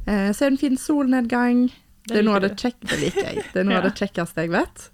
Eh, 0.06 0.30
se 0.36 0.46
en 0.46 0.60
fin 0.60 0.76
solnedgang. 0.80 1.66
Det, 2.04 2.18
er 2.20 2.26
noe 2.26 2.36
av 2.36 2.44
det 2.44 2.54
kjekke 2.60 2.90
det 2.90 3.00
liker 3.00 3.28
jeg. 3.30 3.44
Det 3.52 3.62
er 3.62 3.68
noe 3.68 3.80
av 3.80 3.86
det 3.88 3.96
kjekkeste 3.96 4.44
jeg 4.46 4.54
vet. 4.54 4.88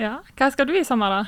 Ja. 0.00 0.18
Hva 0.38 0.50
skal 0.50 0.68
du 0.70 0.76
i 0.78 0.84
sommer, 0.86 1.12
da? 1.12 1.24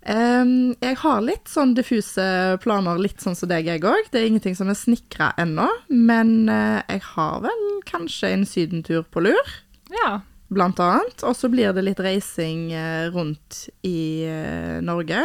Um, 0.00 0.72
jeg 0.80 0.96
har 1.02 1.18
litt 1.20 1.50
sånn 1.50 1.74
diffuse 1.76 2.24
planer, 2.62 2.96
litt 3.02 3.20
sånn 3.20 3.36
som 3.36 3.50
deg, 3.50 3.68
jeg 3.68 3.84
òg. 3.84 4.08
Det 4.08 4.22
er 4.22 4.30
ingenting 4.30 4.56
som 4.56 4.70
er 4.72 4.78
snikra 4.78 5.34
ennå, 5.40 5.66
men 5.92 6.48
uh, 6.48 6.80
jeg 6.88 7.02
har 7.10 7.42
vel 7.44 7.66
kanskje 7.90 8.32
en 8.32 8.46
sydentur 8.48 9.04
på 9.10 9.26
lur, 9.28 9.56
Ja. 9.92 10.20
Blant 10.50 10.80
annet. 10.82 11.22
Og 11.26 11.36
så 11.38 11.50
blir 11.52 11.72
det 11.76 11.84
litt 11.86 12.02
reising 12.02 12.70
eh, 12.74 13.06
rundt 13.14 13.68
i 13.86 14.26
eh, 14.26 14.78
Norge. 14.84 15.24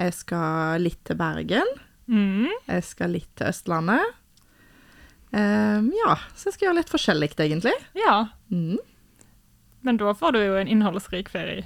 Jeg 0.00 0.16
skal 0.16 0.82
litt 0.82 1.02
til 1.06 1.18
Bergen. 1.20 1.74
Mm. 2.10 2.48
Jeg 2.66 2.86
skal 2.88 3.14
litt 3.14 3.30
til 3.38 3.50
Østlandet. 3.52 4.16
Um, 5.30 5.92
ja, 5.94 6.16
så 6.34 6.48
jeg 6.48 6.56
skal 6.56 6.66
gjøre 6.66 6.80
litt 6.80 6.90
forskjellig, 6.90 7.28
egentlig. 7.38 7.76
ja. 7.94 8.24
Mm. 8.50 8.80
Men 9.86 9.96
da 9.96 10.10
får 10.12 10.34
du 10.34 10.40
jo 10.42 10.56
en 10.60 10.68
innholdsrik 10.68 11.30
ferie. 11.32 11.62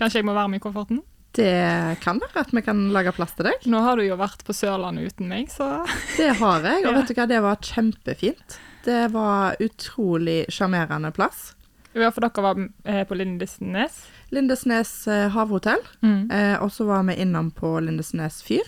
Kanskje 0.00 0.22
jeg 0.22 0.28
må 0.28 0.32
være 0.36 0.48
med 0.52 0.60
i 0.60 0.62
kofferten? 0.64 1.02
Det 1.36 1.98
kan 2.00 2.20
være 2.22 2.46
at 2.46 2.54
vi 2.54 2.62
kan 2.64 2.78
lage 2.94 3.12
plass 3.12 3.34
til 3.36 3.50
deg. 3.50 3.66
Nå 3.68 3.82
har 3.84 3.98
du 3.98 4.06
jo 4.06 4.16
vært 4.16 4.40
på 4.46 4.54
Sørlandet 4.56 5.12
uten 5.12 5.28
meg, 5.28 5.50
så 5.52 5.82
Det 6.16 6.30
har 6.38 6.64
jeg, 6.64 6.86
og 6.86 6.94
vet 6.96 7.10
du 7.10 7.18
hva, 7.18 7.26
det 7.28 7.42
var 7.44 7.60
kjempefint. 7.60 8.56
Det 8.86 9.02
var 9.12 9.60
utrolig 9.60 10.46
sjarmerende 10.54 11.12
plass. 11.12 11.50
Ja, 11.98 12.10
for 12.14 12.20
dere 12.24 12.42
var 12.44 12.60
eh, 12.84 13.04
på 13.08 13.16
Lindesnes. 13.18 14.02
Lindesnes 14.30 14.92
eh, 15.08 15.28
havhotell, 15.34 15.80
Mm. 16.02 16.30
eh, 16.30 16.56
og 16.62 16.70
så 16.70 16.86
var 16.86 17.02
vi 17.08 17.16
innom 17.22 17.50
på 17.50 17.78
Lindesnes 17.82 18.42
fyr. 18.42 18.66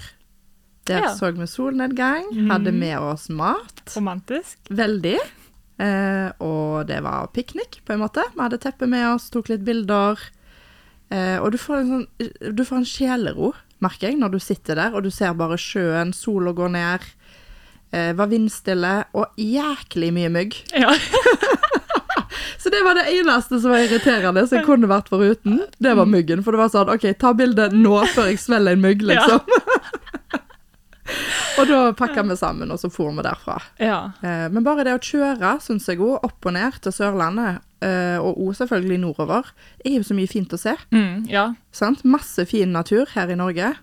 Der 0.87 1.03
Ja. 1.05 1.15
så 1.15 1.31
vi 1.37 1.47
solnedgang, 1.47 2.25
Mm. 2.33 2.51
hadde 2.51 2.73
med 2.73 2.99
oss 2.99 3.29
mat. 3.29 3.83
Romantisk. 3.97 4.59
Veldig. 4.71 5.19
Eh, 5.79 6.33
og 6.41 6.87
det 6.89 7.03
var 7.03 7.29
piknik, 7.33 7.81
på 7.87 7.93
en 7.95 8.01
måte. 8.01 8.23
Vi 8.35 8.41
hadde 8.41 8.59
teppe 8.59 8.87
med 8.89 9.07
oss, 9.15 9.31
tok 9.31 9.49
litt 9.49 9.65
bilder. 9.65 10.19
Eh, 11.11 11.39
og 11.41 11.53
du 11.53 11.59
får, 11.59 11.81
en 11.81 11.89
sånn, 11.89 12.55
du 12.55 12.65
får 12.65 12.77
en 12.77 12.85
sjelero, 12.85 13.55
merker 13.81 14.09
jeg, 14.11 14.19
når 14.19 14.31
du 14.33 14.39
sitter 14.39 14.75
der 14.77 14.95
og 14.95 15.03
du 15.03 15.11
ser 15.11 15.33
bare 15.35 15.57
sjøen, 15.57 16.13
sola 16.15 16.53
går 16.53 16.71
ned. 16.71 17.01
Eh, 17.93 18.13
var 18.13 18.29
vindstille 18.29 19.05
og 19.15 19.27
jæklig 19.37 20.13
mye 20.13 20.29
mygg. 20.31 20.55
Ja. 20.79 20.93
Så 22.59 22.73
det 22.73 22.81
var 22.85 22.97
det 22.99 23.07
eneste 23.13 23.61
som 23.61 23.71
var 23.71 23.85
irriterende, 23.85 24.47
som 24.49 24.59
jeg 24.59 24.67
kunne 24.67 24.91
vært 24.91 25.11
foruten. 25.13 25.61
Det 25.79 25.95
var 25.97 26.09
myggen. 26.09 26.45
For 26.47 26.57
det 26.57 26.63
var 26.63 26.73
sånn 26.73 26.93
OK, 26.93 27.07
ta 27.21 27.33
bildet 27.37 27.77
nå 27.77 28.01
før 28.15 28.33
jeg 28.33 28.41
svelger 28.43 28.77
en 28.77 28.85
mygg, 28.85 29.05
liksom. 29.11 29.45
og 31.59 31.71
da 31.71 31.81
pakka 31.99 32.25
vi 32.29 32.37
sammen, 32.39 32.71
og 32.71 32.81
så 32.81 32.91
for 32.93 33.13
vi 33.17 33.25
derfra. 33.27 33.59
ja. 33.83 34.01
Eh, 34.23 34.47
men 34.53 34.67
bare 34.67 34.87
det 34.87 34.97
å 34.97 35.03
kjøre, 35.03 35.57
syns 35.65 35.89
jeg 35.91 36.01
òg, 36.01 36.21
opp 36.27 36.49
og 36.49 36.57
ned 36.57 36.81
til 36.85 36.95
Sørlandet, 36.95 37.63
eh, 37.85 38.19
og 38.19 38.41
òg 38.41 38.57
selvfølgelig 38.61 39.03
nordover, 39.05 39.53
er 39.85 39.99
jo 39.99 40.07
så 40.07 40.17
mye 40.17 40.31
fint 40.31 40.57
å 40.57 40.61
se. 40.61 40.77
Mm, 40.95 41.29
ja. 41.31 41.51
Sant? 41.73 42.05
Masse 42.05 42.47
fin 42.51 42.75
natur 42.77 43.11
her 43.15 43.33
i 43.33 43.39
Norge. 43.39 43.75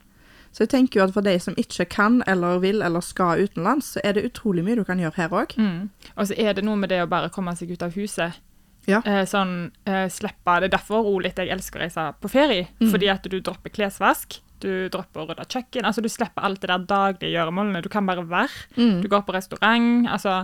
Så 0.57 0.65
jeg 0.65 0.71
tenker 0.71 0.99
jo 0.99 1.03
at 1.05 1.13
for 1.13 1.21
de 1.21 1.35
som 1.37 1.53
ikke 1.59 1.85
kan 1.91 2.23
eller 2.25 2.57
vil 2.63 2.81
eller 2.81 3.03
skal 3.05 3.43
utenlands, 3.45 3.91
så 3.93 4.01
er 4.03 4.15
det 4.17 4.23
utrolig 4.25 4.63
mye 4.65 4.79
du 4.79 4.83
kan 4.87 4.97
gjøre 4.97 5.19
her 5.19 5.35
òg. 5.35 5.53
Mm. 5.59 5.91
Og 6.15 6.29
så 6.29 6.37
er 6.39 6.55
det 6.57 6.63
noe 6.65 6.79
med 6.81 6.89
det 6.89 7.03
å 7.03 7.09
bare 7.11 7.29
komme 7.29 7.53
seg 7.59 7.75
ut 7.75 7.85
av 7.85 7.93
huset. 7.93 8.39
Ja. 8.87 9.01
Eh, 9.03 9.25
sånn 9.27 9.73
eh, 9.83 10.05
slippe 10.11 10.53
Det 10.61 10.69
er 10.69 10.75
derfor 10.77 11.07
òg 11.09 11.25
litt 11.25 11.39
jeg 11.41 11.51
elsker 11.51 11.81
å 11.81 11.83
reise 11.83 12.05
på 12.23 12.31
ferie. 12.31 12.69
Mm. 12.79 12.91
Fordi 12.93 13.09
at 13.11 13.27
du 13.27 13.37
dropper 13.39 13.73
klesvask, 13.75 14.39
du 14.63 14.87
dropper 14.93 15.23
å 15.23 15.27
rydde 15.31 15.47
kjøkken. 15.51 15.85
Altså 15.85 16.03
du 16.03 16.09
slipper 16.09 16.47
alt 16.47 16.63
det 16.63 16.71
der 16.71 16.87
daglige 16.87 17.33
gjøremålene. 17.35 17.83
Du 17.83 17.91
kan 17.93 18.07
bare 18.07 18.23
være. 18.27 18.63
Mm. 18.79 19.01
Du 19.03 19.09
går 19.11 19.25
på 19.27 19.35
restaurant. 19.35 20.07
Altså 20.09 20.39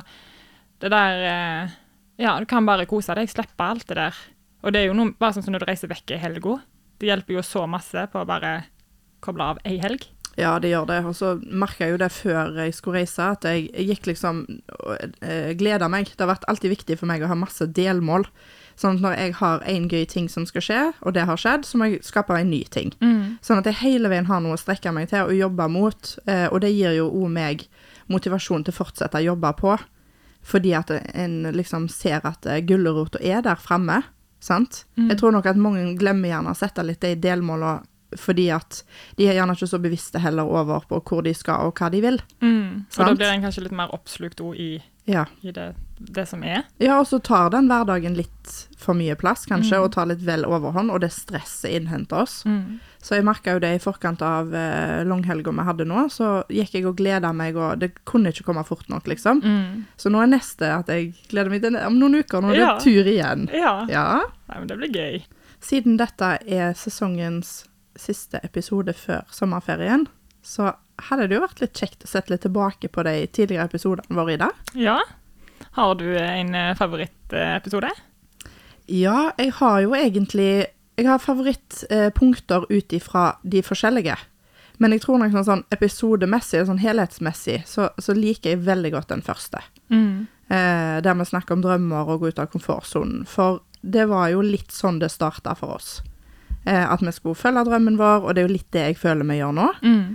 det 0.84 0.92
der 0.94 1.26
eh, 1.30 1.80
Ja, 2.22 2.36
du 2.40 2.46
kan 2.46 2.68
bare 2.68 2.86
kose 2.90 3.16
deg. 3.18 3.32
Slippe 3.32 3.66
alt 3.66 3.88
det 3.90 3.98
der. 3.98 4.20
Og 4.64 4.76
det 4.76 4.84
er 4.84 4.92
jo 4.92 4.98
noe, 4.98 5.16
bare 5.20 5.36
sånn 5.36 5.48
som 5.48 5.56
når 5.56 5.64
du 5.64 5.70
reiser 5.72 5.92
vekk 5.92 6.14
i 6.16 6.22
helga. 6.22 6.60
Det 7.02 7.10
hjelper 7.10 7.40
jo 7.40 7.46
så 7.48 7.66
masse 7.68 8.06
på 8.12 8.22
å 8.22 8.28
bare 8.28 8.58
koble 9.24 9.54
av 9.54 9.64
ei 9.68 9.80
helg. 9.82 10.06
Ja, 10.40 10.56
det 10.60 10.72
gjør 10.72 10.88
det. 10.90 11.00
Og 11.06 11.16
så 11.18 11.36
merka 11.46 11.86
jeg 11.86 11.94
jo 11.94 12.02
det 12.02 12.10
før 12.16 12.56
jeg 12.58 12.74
skulle 12.74 13.04
reise, 13.04 13.30
at 13.36 13.46
jeg, 13.46 13.68
jeg 13.74 13.90
gikk 13.92 14.10
liksom 14.10 14.44
og 14.80 15.08
eh, 15.22 15.54
gleda 15.60 15.90
meg. 15.92 16.10
Det 16.10 16.26
har 16.26 16.32
vært 16.34 16.48
alltid 16.50 16.74
viktig 16.74 16.98
for 17.02 17.10
meg 17.10 17.22
å 17.22 17.30
ha 17.30 17.38
masse 17.38 17.68
delmål. 17.70 18.26
Sånn 18.80 18.98
at 18.98 19.04
når 19.04 19.16
jeg 19.20 19.34
har 19.38 19.66
én 19.70 19.86
gøy 19.92 20.06
ting 20.10 20.28
som 20.34 20.48
skal 20.50 20.64
skje, 20.66 20.82
og 21.06 21.14
det 21.14 21.28
har 21.30 21.38
skjedd, 21.38 21.68
så 21.70 21.78
må 21.78 21.92
jeg 21.92 22.02
skape 22.08 22.34
en 22.34 22.50
ny 22.50 22.64
ting. 22.74 22.90
Sånn 23.46 23.62
at 23.62 23.70
jeg 23.70 23.82
hele 23.84 24.10
veien 24.10 24.26
har 24.26 24.42
noe 24.42 24.58
å 24.58 24.62
strekke 24.62 24.94
meg 24.96 25.12
til 25.12 25.28
og 25.28 25.38
jobbe 25.38 25.68
mot. 25.70 26.16
Eh, 26.26 26.48
og 26.50 26.64
det 26.66 26.74
gir 26.74 26.98
jo 26.98 27.12
òg 27.12 27.30
meg 27.36 27.68
motivasjon 28.10 28.66
til 28.66 28.74
å 28.74 28.80
fortsette 28.82 29.22
å 29.22 29.28
jobbe 29.30 29.54
på. 29.62 29.78
Fordi 30.44 30.74
at 30.76 30.90
en 31.14 31.44
liksom 31.56 31.86
ser 31.94 32.26
at 32.28 32.50
eh, 32.50 32.64
gulrota 32.66 33.22
er 33.22 33.46
der 33.46 33.62
fremme. 33.62 34.02
Sant? 34.44 34.82
Jeg 35.08 35.22
tror 35.22 35.32
nok 35.32 35.46
at 35.48 35.56
mange 35.56 35.86
glemmer 35.96 36.34
gjerne 36.34 36.52
å 36.52 36.58
sette 36.58 36.84
litt 36.84 37.00
de 37.06 37.14
delmåla 37.16 37.78
fordi 38.20 38.50
at 38.56 38.84
de 39.18 39.28
er 39.28 39.34
gjerne 39.40 39.56
ikke 39.58 39.68
så 39.70 39.80
bevisste 39.82 40.20
heller 40.20 40.44
over 40.50 40.86
på 40.90 41.02
hvor 41.04 41.24
de 41.24 41.34
skal 41.34 41.68
og 41.70 41.76
hva 41.80 41.90
de 41.92 42.02
vil. 42.02 42.20
Mm. 42.42 42.86
Og 42.98 43.06
da 43.06 43.14
blir 43.16 43.32
en 43.34 43.42
kanskje 43.46 43.64
litt 43.68 43.78
mer 43.78 43.94
oppslukt 43.94 44.42
òg 44.42 44.56
i, 44.60 44.72
Ja, 45.06 45.26
i 45.44 45.52
det, 45.52 45.74
det 46.00 46.24
som 46.30 46.44
er. 46.48 46.64
ja 46.80 46.96
og 47.02 47.06
så 47.10 47.18
tar 47.22 47.50
den 47.52 47.68
hverdagen 47.68 48.16
litt 48.16 48.68
for 48.80 48.94
mye 48.96 49.16
plass, 49.20 49.46
kanskje, 49.46 49.76
Mm. 49.78 49.84
og 49.84 49.92
tar 49.92 50.06
litt 50.08 50.22
vel 50.24 50.46
overhånd, 50.46 50.92
og 50.92 51.02
det 51.02 51.12
stresset 51.12 51.72
innhenter 51.72 52.22
oss. 52.24 52.44
Mm. 52.46 52.80
Så 53.04 53.16
jeg 53.16 53.24
merka 53.26 53.52
jo 53.54 53.60
det 53.60 53.74
i 53.76 53.80
forkant 53.84 54.22
av 54.22 54.54
eh, 54.56 55.04
langhelga 55.04 55.52
vi 55.52 55.64
hadde 55.68 55.86
nå, 55.88 56.06
så 56.12 56.44
gikk 56.50 56.74
jeg 56.76 56.86
og 56.88 56.96
gleda 56.98 57.34
meg, 57.36 57.56
og 57.56 57.80
det 57.80 57.92
kunne 58.06 58.32
ikke 58.32 58.44
komme 58.48 58.64
fort 58.68 58.88
nok, 58.90 59.04
liksom. 59.08 59.42
Mm. 59.44 59.86
Så 59.98 60.10
nå 60.12 60.22
er 60.24 60.28
neste 60.32 60.72
at 60.80 60.88
jeg 60.88 61.14
gleder 61.30 61.50
meg 61.52 61.62
til 61.62 61.76
om 61.76 62.00
noen 62.00 62.16
uker, 62.24 62.42
nå 62.42 62.52
er 62.52 62.56
det 62.56 62.60
Ja. 62.64 62.80
tur 62.80 63.04
igjen. 63.04 63.50
Ja. 63.54 63.86
Ja. 63.90 64.22
Nei, 64.50 64.60
men 64.60 64.68
det 64.68 64.78
blir 64.78 64.92
gøy. 64.92 65.24
Siden 65.64 65.98
dette 65.98 66.38
er 66.48 66.74
sesongens 66.76 67.66
siste 68.00 68.40
episode 68.44 68.94
før 68.98 69.28
sommerferien, 69.34 70.08
så 70.44 70.74
hadde 71.10 71.28
det 71.30 71.38
jo 71.38 71.44
vært 71.44 71.62
litt 71.64 71.80
kjekt 71.80 72.06
å 72.06 72.10
sette 72.10 72.34
litt 72.34 72.44
tilbake 72.46 72.90
på 72.92 73.04
de 73.08 73.16
tidligere 73.34 73.70
episodene 73.70 74.18
våre 74.18 74.36
i 74.36 74.42
dag. 74.42 74.64
Ja. 74.78 75.00
Har 75.78 75.96
du 75.98 76.08
en 76.20 76.54
eh, 76.56 76.76
favorittepisode? 76.78 77.90
Ja, 78.92 79.32
jeg 79.40 79.54
har 79.62 79.80
jo 79.80 79.94
egentlig 79.96 80.68
Jeg 80.94 81.08
har 81.08 81.18
favorittpunkter 81.18 82.68
ut 82.70 82.94
ifra 82.94 83.40
de 83.42 83.64
forskjellige. 83.66 84.14
Men 84.78 84.94
jeg 84.94 85.02
tror 85.02 85.18
nok 85.18 85.32
sånn, 85.34 85.48
sånn 85.48 85.64
episodemessig 85.74 86.60
og 86.62 86.68
sånn 86.70 86.82
helhetsmessig 86.84 87.64
så, 87.66 87.88
så 87.98 88.14
liker 88.14 88.54
jeg 88.54 88.66
veldig 88.68 88.92
godt 88.94 89.10
den 89.10 89.24
første. 89.26 89.64
Mm. 89.90 90.28
Eh, 90.54 90.98
der 91.02 91.18
vi 91.18 91.26
snakker 91.26 91.58
om 91.58 91.64
drømmer 91.66 92.12
og 92.14 92.22
gå 92.22 92.30
ut 92.30 92.42
av 92.44 92.52
komfortsonen. 92.54 93.24
For 93.26 93.64
det 93.82 94.06
var 94.12 94.30
jo 94.36 94.44
litt 94.46 94.70
sånn 94.76 95.02
det 95.02 95.10
starta 95.10 95.56
for 95.58 95.80
oss. 95.80 95.96
Eh, 96.66 96.86
at 96.94 97.02
vi 97.04 97.12
skulle 97.12 97.40
følge 97.40 97.66
drømmen 97.68 97.98
vår, 98.00 98.24
og 98.24 98.36
det 98.36 98.44
er 98.44 98.48
jo 98.48 98.56
litt 98.56 98.72
det 98.76 98.86
jeg 98.88 99.00
føler 99.02 99.28
vi 99.28 99.40
gjør 99.42 99.58
nå. 99.58 99.68
Mm. 99.84 100.06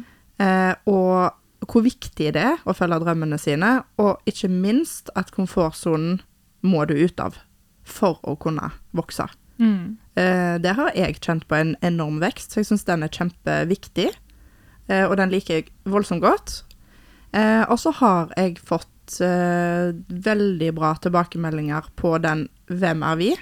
Eh, 0.44 0.74
og 0.88 1.68
hvor 1.68 1.84
viktig 1.84 2.32
det 2.36 2.44
er 2.54 2.62
å 2.64 2.74
følge 2.76 3.00
drømmene 3.02 3.38
sine, 3.40 3.72
og 4.00 4.22
ikke 4.30 4.50
minst 4.52 5.12
at 5.18 5.32
komfortsonen 5.34 6.20
må 6.64 6.84
du 6.88 6.94
ut 6.96 7.20
av 7.20 7.36
for 7.88 8.20
å 8.28 8.36
kunne 8.40 8.70
vokse. 8.96 9.26
Mm. 9.58 9.98
Eh, 10.18 10.54
der 10.62 10.78
har 10.78 10.94
jeg 10.96 11.18
kjent 11.20 11.48
på 11.50 11.58
en 11.58 11.74
enorm 11.84 12.22
vekst, 12.22 12.52
så 12.52 12.62
jeg 12.62 12.70
syns 12.70 12.86
den 12.88 13.04
er 13.04 13.12
kjempeviktig. 13.12 14.08
Eh, 14.88 15.04
og 15.04 15.18
den 15.20 15.32
liker 15.34 15.60
jeg 15.60 15.68
voldsomt 15.88 16.24
godt. 16.24 16.62
Eh, 17.36 17.64
og 17.68 17.76
så 17.80 17.92
har 17.98 18.32
jeg 18.38 18.56
fått 18.64 19.18
eh, 19.24 19.92
veldig 20.08 20.70
bra 20.76 20.94
tilbakemeldinger 21.02 21.92
på 21.96 22.16
den 22.24 22.48
'Hvem 22.68 23.04
er 23.04 23.16
vi?' 23.16 23.36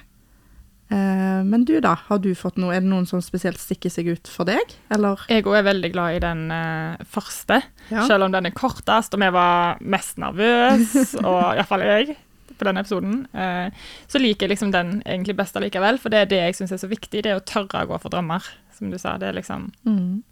Eh, 0.89 1.41
men 1.43 1.65
du, 1.67 1.81
da? 1.83 1.97
Har 2.07 2.19
du 2.23 2.29
fått 2.39 2.59
noe? 2.63 2.75
Er 2.77 2.81
det 2.85 2.91
noen 2.91 3.07
som 3.11 3.23
spesielt 3.25 3.59
stikker 3.59 3.91
seg 3.91 4.07
ut 4.13 4.29
for 4.31 4.47
deg, 4.47 4.77
eller? 4.95 5.19
Jeg 5.33 5.43
òg 5.49 5.57
er 5.59 5.65
veldig 5.67 5.91
glad 5.95 6.19
i 6.19 6.21
den 6.23 6.45
eh, 6.55 7.01
første, 7.11 7.63
Ja. 7.91 8.05
selv 8.07 8.25
om 8.29 8.33
den 8.35 8.47
er 8.47 8.55
kortest, 8.55 9.15
og 9.15 9.21
vi 9.25 9.31
var 9.35 9.81
mest 9.81 10.19
nervøse, 10.23 11.19
og 11.27 11.57
iallfall 11.57 11.83
jeg, 11.87 12.17
på 12.57 12.65
den 12.65 12.79
episoden. 12.81 13.17
Eh, 13.35 13.71
så 14.09 14.21
liker 14.23 14.47
jeg 14.47 14.55
liksom 14.55 14.71
den 14.73 15.01
egentlig 15.05 15.37
best 15.37 15.57
allikevel, 15.59 15.99
for 15.99 16.09
det 16.15 16.21
er 16.23 16.31
det 16.31 16.39
jeg 16.45 16.55
syns 16.61 16.73
er 16.77 16.81
så 16.85 16.89
viktig, 16.89 17.25
det 17.27 17.33
er 17.35 17.41
å 17.41 17.45
tørre 17.45 17.83
å 17.85 17.91
gå 17.91 17.99
for 18.01 18.15
drømmer, 18.15 18.47
som 18.79 18.91
du 18.93 18.99
sa. 18.99 19.17
Det 19.19 19.29
er 19.33 19.37
liksom 19.41 19.71
Mm. 19.85 20.23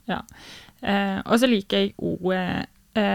Eh, 0.85 1.21
og 1.25 1.39
så 1.41 1.49
liker 1.49 1.79
jeg 1.81 1.95
òg 1.99 2.67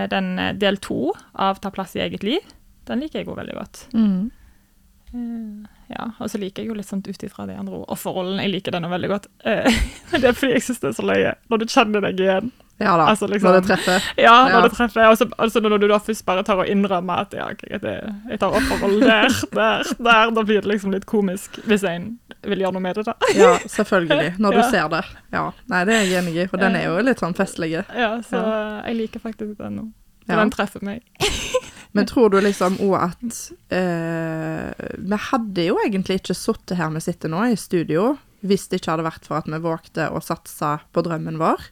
den 0.10 0.30
del 0.60 0.76
to 0.84 1.14
av 1.40 1.60
Ta 1.62 1.70
plass 1.72 1.94
i 1.96 2.02
eget 2.04 2.24
liv. 2.26 2.42
Den 2.90 3.00
liker 3.00 3.20
jeg 3.22 3.28
òg 3.30 3.38
veldig 3.38 3.56
godt. 3.56 3.84
Mm. 3.94 4.32
Eh, 5.14 5.68
ja, 5.90 6.12
og 6.20 6.30
så 6.30 6.38
liker 6.38 6.62
jeg 6.64 6.70
jo 6.70 6.78
litt 6.78 6.88
sånn 6.90 7.02
ut 7.06 7.24
ifra 7.26 7.48
de 7.50 7.56
andre. 7.58 7.84
Offerrollen, 7.90 8.40
jeg 8.44 8.52
liker 8.54 8.72
den 8.76 8.86
veldig 8.90 9.10
godt. 9.10 9.28
Eh, 9.44 9.70
men 10.12 10.22
det 10.24 10.30
er 10.30 10.34
fordi 10.38 10.54
jeg 10.60 10.62
syns 10.68 10.80
det 10.84 10.90
er 10.92 10.98
så 11.02 11.06
løye 11.10 11.36
når 11.50 11.58
du 11.64 11.66
kjenner 11.66 12.02
deg 12.10 12.20
igjen. 12.26 12.52
Ja 12.80 12.94
da, 12.96 13.10
Altså, 13.12 13.28
liksom- 13.28 13.50
når 13.52 13.58
det 13.60 13.68
treffer. 13.68 14.04
Ja, 14.16 14.36
når 14.48 14.54
Ja. 14.54 14.62
det 14.62 14.72
treffer. 14.78 15.10
Også, 15.12 15.26
altså 15.38 15.60
når 15.60 15.80
du 15.82 15.88
da 15.92 15.98
først 16.00 16.24
bare 16.26 16.44
tar 16.48 16.62
og 16.62 16.70
innrømmer 16.72 17.26
at 17.26 17.34
ja, 17.36 17.50
jeg, 17.68 17.82
det, 17.84 17.96
jeg 18.30 18.40
tar 18.40 18.56
offerrollen 18.56 19.02
der, 19.04 19.28
der, 19.52 19.84
der, 20.00 20.32
da 20.32 20.44
blir 20.48 20.62
det 20.62 20.70
liksom 20.72 20.94
litt 20.96 21.06
komisk 21.06 21.60
hvis 21.68 21.84
en 21.84 22.06
vil 22.48 22.60
gjøre 22.64 22.72
noe 22.78 22.86
med 22.86 22.96
det, 22.96 23.04
da. 23.10 23.18
Ja, 23.36 23.58
selvfølgelig. 23.68 24.38
Når 24.40 24.52
du 24.56 24.62
Ja. 24.62 24.70
ser 24.72 24.88
det. 24.96 25.02
Ja. 25.34 25.52
Nei, 25.68 25.84
det 25.90 25.94
er 25.98 26.06
jeg 26.08 26.24
enig 26.24 26.36
i, 26.38 26.48
for 26.48 26.58
den 26.58 26.76
er 26.80 26.86
jo 26.88 27.02
litt 27.04 27.20
sånn 27.20 27.36
festlig. 27.36 27.74
Ja, 27.74 28.22
så 28.22 28.46
jeg 28.88 28.96
liker 28.96 29.20
faktisk 29.20 29.58
den 29.60 29.76
nå. 29.76 29.86
Så. 30.30 30.36
Den 30.38 30.52
treffer 30.54 30.82
meg. 30.86 31.02
Men 31.98 32.06
tror 32.06 32.30
du 32.30 32.38
liksom 32.44 32.78
òg 32.86 32.96
at 33.00 33.38
eh, 33.74 34.90
Vi 35.02 35.18
hadde 35.32 35.64
jo 35.66 35.80
egentlig 35.82 36.20
ikke 36.20 36.36
sittet 36.38 36.78
her 36.78 36.92
vi 36.94 37.02
sitter 37.02 37.32
nå, 37.34 37.42
i 37.50 37.58
studio, 37.58 38.12
hvis 38.46 38.68
det 38.70 38.80
ikke 38.80 38.94
hadde 38.94 39.08
vært 39.08 39.26
for 39.28 39.42
at 39.42 39.50
vi 39.50 39.60
vågte 39.64 40.10
å 40.14 40.22
satse 40.24 40.76
på 40.94 41.04
drømmen 41.06 41.40
vår, 41.42 41.66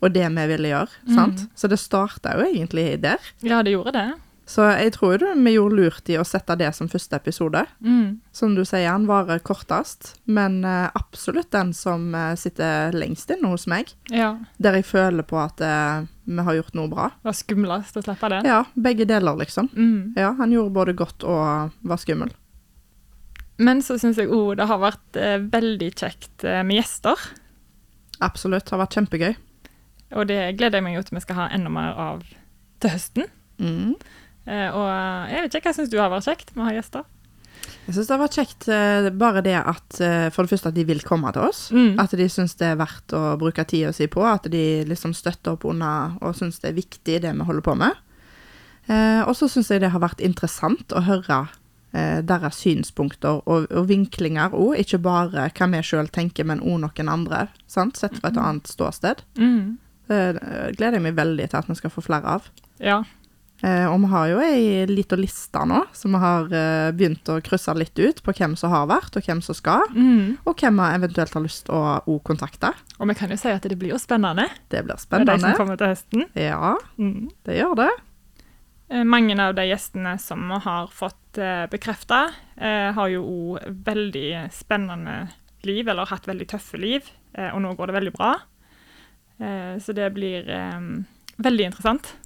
og 0.00 0.14
det 0.14 0.24
vi 0.30 0.46
ville 0.52 0.72
gjøre. 0.72 1.02
sant? 1.14 1.44
Så 1.58 1.68
det 1.70 1.80
starta 1.82 2.36
jo 2.38 2.46
egentlig 2.46 3.00
der. 3.02 3.22
Ja, 3.42 3.60
det 3.66 3.74
gjorde 3.76 3.92
det. 3.98 4.08
Så 4.48 4.64
jeg 4.64 4.94
tror 4.94 5.20
jo 5.20 5.34
vi 5.36 5.52
gjorde 5.52 5.76
lurt 5.76 6.08
i 6.08 6.16
å 6.16 6.24
sette 6.24 6.56
det 6.56 6.70
som 6.76 6.88
første 6.88 7.18
episode. 7.18 7.60
Mm. 7.84 8.18
Som 8.32 8.54
du 8.56 8.62
sier, 8.64 8.88
den 8.88 9.04
varer 9.08 9.42
kortest, 9.44 10.14
men 10.24 10.62
eh, 10.64 10.86
absolutt 10.96 11.50
den 11.52 11.74
som 11.76 12.14
eh, 12.16 12.32
sitter 12.40 12.94
lengst 12.96 13.28
inne 13.34 13.50
hos 13.52 13.66
meg. 13.68 13.92
Ja. 14.08 14.32
Der 14.56 14.78
jeg 14.78 14.86
føler 14.88 15.26
på 15.28 15.36
at 15.42 15.60
eh, 15.60 16.06
vi 16.24 16.46
har 16.46 16.56
gjort 16.56 16.78
noe 16.78 16.88
bra. 16.88 17.10
Det 17.18 17.28
var 17.28 17.36
skumlest 17.36 18.00
å 18.00 18.04
slippe 18.06 18.30
det. 18.32 18.40
Ja, 18.48 18.62
begge 18.72 19.04
deler, 19.08 19.36
liksom. 19.36 19.68
Mm. 19.76 20.14
Ja, 20.16 20.32
han 20.38 20.54
gjorde 20.54 20.76
både 20.78 20.94
godt 20.96 21.26
og 21.28 21.76
var 21.84 22.00
skummel. 22.00 22.32
Men 23.60 23.82
så 23.84 23.98
syns 24.00 24.20
jeg 24.22 24.30
òg 24.32 24.54
det 24.60 24.68
har 24.70 24.80
vært 24.80 25.18
eh, 25.20 25.36
veldig 25.44 25.90
kjekt 25.92 26.46
med 26.64 26.78
gjester. 26.78 27.20
Absolutt. 28.24 28.64
Det 28.64 28.72
har 28.72 28.80
vært 28.86 28.96
kjempegøy. 28.96 29.36
Og 30.16 30.24
det 30.30 30.40
gleder 30.56 30.80
jeg 30.80 30.86
meg 30.86 30.96
jo 30.96 31.04
til 31.04 31.18
vi 31.18 31.24
skal 31.26 31.42
ha 31.42 31.50
enda 31.52 31.68
mer 31.72 31.92
av 32.00 32.24
til 32.80 32.94
høsten. 32.94 33.28
Mm. 33.60 33.92
Eh, 34.48 34.72
og 34.72 34.88
eh, 34.88 35.30
jeg 35.34 35.44
vet 35.44 35.56
ikke, 35.58 35.68
hva 35.68 35.76
syns 35.76 35.92
du 35.92 36.00
har 36.00 36.12
vært 36.12 36.28
kjekt 36.30 36.52
med 36.54 36.64
å 36.64 36.68
ha 36.70 36.74
gjester? 36.78 37.06
Jeg 37.88 37.96
syns 37.96 38.08
det 38.08 38.14
har 38.14 38.22
vært 38.22 38.38
kjekt 38.38 38.66
eh, 38.72 39.08
bare 39.20 39.42
det 39.44 39.56
at 39.58 40.00
for 40.32 40.44
det 40.44 40.52
første 40.52 40.70
at 40.70 40.76
de 40.76 40.84
vil 40.88 41.04
komme 41.04 41.30
til 41.36 41.44
oss. 41.48 41.62
Mm. 41.74 41.98
At 42.00 42.14
de 42.16 42.28
syns 42.32 42.56
det 42.60 42.72
er 42.72 42.80
verdt 42.80 43.14
å 43.16 43.22
bruke 43.40 43.64
tida 43.68 43.92
si 43.96 44.08
på. 44.10 44.24
At 44.28 44.48
de 44.52 44.64
liksom 44.88 45.14
støtter 45.16 45.56
opp 45.56 45.66
under 45.68 46.16
og 46.22 46.36
syns 46.38 46.60
det 46.62 46.72
er 46.72 46.78
viktig 46.78 47.22
det 47.24 47.32
vi 47.32 47.48
holder 47.48 47.64
på 47.64 47.76
med. 47.80 48.04
Eh, 48.88 49.22
og 49.24 49.34
så 49.36 49.50
syns 49.52 49.68
jeg 49.72 49.84
det 49.84 49.92
har 49.92 50.04
vært 50.04 50.22
interessant 50.24 50.94
å 50.96 51.04
høre 51.04 51.42
eh, 51.92 52.20
deres 52.24 52.62
synspunkter 52.62 53.42
og, 53.44 53.68
og 53.68 53.90
vinklinger 53.90 54.56
òg. 54.56 54.78
Ikke 54.80 55.00
bare 55.04 55.50
hva 55.50 55.68
vi 55.74 55.82
sjøl 55.84 56.08
tenker, 56.12 56.48
men 56.48 56.64
òg 56.64 56.80
noen 56.86 57.12
andre. 57.12 57.48
Sant? 57.68 58.00
Sett 58.00 58.16
fra 58.20 58.32
et 58.32 58.40
annet 58.40 58.70
ståsted. 58.70 59.24
Mm. 59.40 59.76
Det 60.08 60.22
gleder 60.78 60.96
jeg 60.96 61.04
meg 61.04 61.18
veldig 61.18 61.50
til 61.50 61.60
at 61.60 61.68
vi 61.68 61.76
skal 61.76 61.92
få 61.92 62.00
flere 62.06 62.38
av. 62.38 62.48
Ja. 62.80 63.02
Eh, 63.58 63.86
og 63.90 63.98
vi 64.04 64.08
har 64.12 64.26
jo 64.30 64.38
ei 64.38 64.66
lita 64.86 65.16
liste 65.18 65.62
nå, 65.66 65.80
som 65.96 66.12
vi 66.14 66.18
har 66.22 66.44
eh, 66.54 66.90
begynt 66.94 67.26
å 67.32 67.40
krysse 67.42 67.72
litt 67.74 67.98
ut 67.98 68.20
på 68.22 68.34
hvem 68.38 68.52
som 68.58 68.70
har 68.70 68.84
vært, 68.86 69.16
og 69.18 69.24
hvem 69.26 69.40
som 69.42 69.56
skal. 69.58 69.82
Mm. 69.90 70.36
Og 70.46 70.54
hvem 70.62 70.78
vi 70.78 70.90
eventuelt 71.00 71.34
har 71.34 71.42
lyst 71.42 71.64
til 71.66 71.74
å 71.74 71.96
å 71.98 72.18
kontakte. 72.22 72.70
Og 73.00 73.08
vi 73.10 73.16
kan 73.18 73.32
jo 73.34 73.38
si 73.40 73.50
at 73.50 73.66
det 73.66 73.78
blir 73.80 73.90
jo 73.96 73.98
spennende 73.98 74.46
Det 74.70 74.84
blir 74.86 75.00
med 75.10 75.26
de 75.26 75.38
som 75.42 75.56
kommer 75.58 75.80
til 75.80 75.90
høsten. 75.90 76.28
Ja, 76.38 76.76
Mm. 76.98 77.30
det 77.44 77.58
gjør 77.58 77.74
det. 77.82 77.88
Eh, 78.90 79.02
Mange 79.04 79.34
av 79.42 79.54
de 79.58 79.66
gjestene 79.66 80.18
som 80.20 80.46
vi 80.48 80.60
har 80.64 80.86
fått 80.94 81.38
eh, 81.38 81.66
bekrefta, 81.66 82.28
har 82.58 83.08
jo 83.08 83.22
òg 83.22 83.82
veldig 83.86 84.50
spennende 84.50 85.28
liv, 85.62 85.86
eller 85.88 86.06
hatt 86.06 86.26
veldig 86.26 86.46
tøffe 86.48 86.78
liv, 86.78 87.06
og 87.38 87.60
nå 87.62 87.74
går 87.76 87.86
det 87.86 87.94
veldig 87.94 88.12
bra. 88.16 88.32
Så 89.78 89.94
det 89.94 90.08
blir 90.14 90.42
veldig 91.38 91.64
interessant 91.68 92.16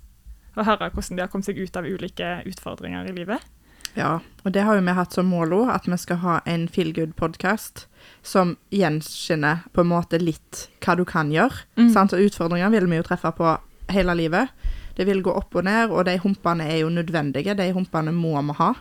å 0.60 0.66
høre 0.68 0.90
hvordan 0.92 1.16
de 1.16 1.24
har 1.24 1.30
kommet 1.32 1.48
seg 1.48 1.60
ut 1.62 1.76
av 1.78 1.88
ulike 1.88 2.34
utfordringer 2.48 3.08
i 3.08 3.16
livet. 3.16 3.50
Ja, 3.94 4.20
og 4.44 4.54
det 4.54 4.64
har 4.64 4.78
jo 4.78 4.84
vi 4.84 4.94
hatt 4.96 5.12
som 5.12 5.28
mål 5.28 5.52
òg, 5.52 5.72
at 5.74 5.88
vi 5.88 5.98
skal 6.00 6.22
ha 6.22 6.38
en 6.48 6.64
feel 6.72 6.94
good-podkast 6.96 7.86
som 8.24 8.54
gjenskinner 8.72 9.66
på 9.72 9.84
en 9.84 9.90
måte 9.90 10.20
litt 10.20 10.66
hva 10.84 10.96
du 10.96 11.04
kan 11.08 11.32
gjøre. 11.32 11.66
Mm. 11.76 11.90
Sant? 11.92 12.14
Og 12.16 12.30
utfordringer 12.30 12.72
vil 12.72 12.88
vi 12.88 13.00
jo 13.00 13.06
treffe 13.06 13.34
på 13.36 13.50
hele 13.92 14.16
livet. 14.16 14.54
Det 14.96 15.04
vil 15.08 15.20
gå 15.24 15.34
opp 15.36 15.56
og 15.56 15.66
ned, 15.68 15.92
og 15.92 16.06
de 16.08 16.16
humpene 16.24 16.68
er 16.68 16.82
jo 16.82 16.92
nødvendige. 16.92 17.56
De 17.58 17.68
humpene 17.76 18.14
må 18.16 18.34
vi 18.48 18.56
ha 18.60 18.72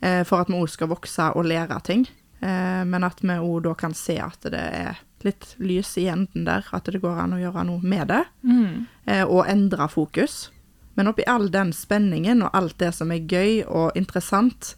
eh, 0.00 0.22
for 0.28 0.42
at 0.42 0.50
vi 0.50 0.58
òg 0.60 0.72
skal 0.72 0.90
vokse 0.92 1.30
og 1.36 1.48
lære 1.48 1.80
ting. 1.86 2.06
Eh, 2.40 2.82
men 2.88 3.04
at 3.04 3.20
vi 3.20 3.36
òg 3.36 3.64
da 3.68 3.76
kan 3.78 3.96
se 3.96 4.16
at 4.24 4.48
det 4.48 4.60
er 4.60 5.00
litt 5.26 5.52
lys 5.60 5.92
i 6.00 6.06
enden 6.08 6.46
der, 6.46 6.64
at 6.72 6.88
det 6.88 7.02
går 7.02 7.18
an 7.26 7.36
å 7.36 7.42
gjøre 7.42 7.66
noe 7.68 7.84
med 7.84 8.08
det. 8.08 8.22
Mm. 8.42 8.86
eh, 9.04 9.24
og 9.26 9.44
endre 9.52 9.88
fokus. 9.92 10.48
Men 10.96 11.06
oppi 11.08 11.22
all 11.26 11.50
den 11.50 11.72
spenningen 11.72 12.42
og 12.42 12.50
alt 12.52 12.78
det 12.78 12.92
som 12.94 13.10
er 13.12 13.20
gøy 13.30 13.64
og 13.66 13.92
interessant, 13.96 14.74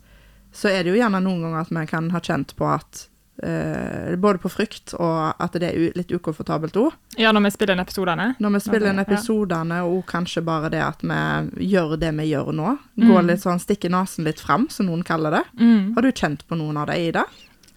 så 0.52 0.68
er 0.68 0.82
det 0.84 0.92
jo 0.92 1.00
gjerne 1.00 1.22
noen 1.24 1.40
ganger 1.42 1.60
at 1.64 1.70
vi 1.72 1.86
kan 1.88 2.10
ha 2.12 2.20
kjent 2.20 2.52
på 2.58 2.66
at 2.68 3.06
eh, 3.42 4.14
Både 4.20 4.38
på 4.38 4.50
frykt 4.52 4.92
og 5.00 5.34
at 5.40 5.52
det 5.58 5.70
er 5.72 5.96
litt 5.96 6.12
ukomfortabelt 6.12 6.76
òg. 6.76 6.92
Ja, 7.18 7.32
når 7.32 7.46
vi 7.46 7.50
spiller 7.54 7.74
inn 7.74 7.80
episodene. 7.82 8.26
Når 8.38 8.52
vi 8.52 8.60
spiller 8.60 8.90
inn 8.92 9.00
Ja. 9.00 9.84
og 9.86 10.04
kanskje 10.06 10.44
bare 10.44 10.68
det 10.70 10.82
at 10.84 11.00
vi 11.02 11.70
gjør 11.72 11.96
det 11.98 12.12
vi 12.14 12.28
gjør 12.30 12.52
nå. 12.52 12.78
Går 13.00 13.22
Mm. 13.22 13.26
litt 13.26 13.40
sånn, 13.40 13.58
stikker 13.58 13.90
nesen 13.90 14.24
litt 14.24 14.38
fram, 14.40 14.68
som 14.68 14.86
noen 14.86 15.02
kaller 15.02 15.30
det. 15.30 15.44
Mm. 15.58 15.94
Har 15.94 16.02
du 16.02 16.12
kjent 16.12 16.46
på 16.46 16.56
noen 16.56 16.76
av 16.76 16.86
det, 16.88 16.98
Ida? 17.08 17.24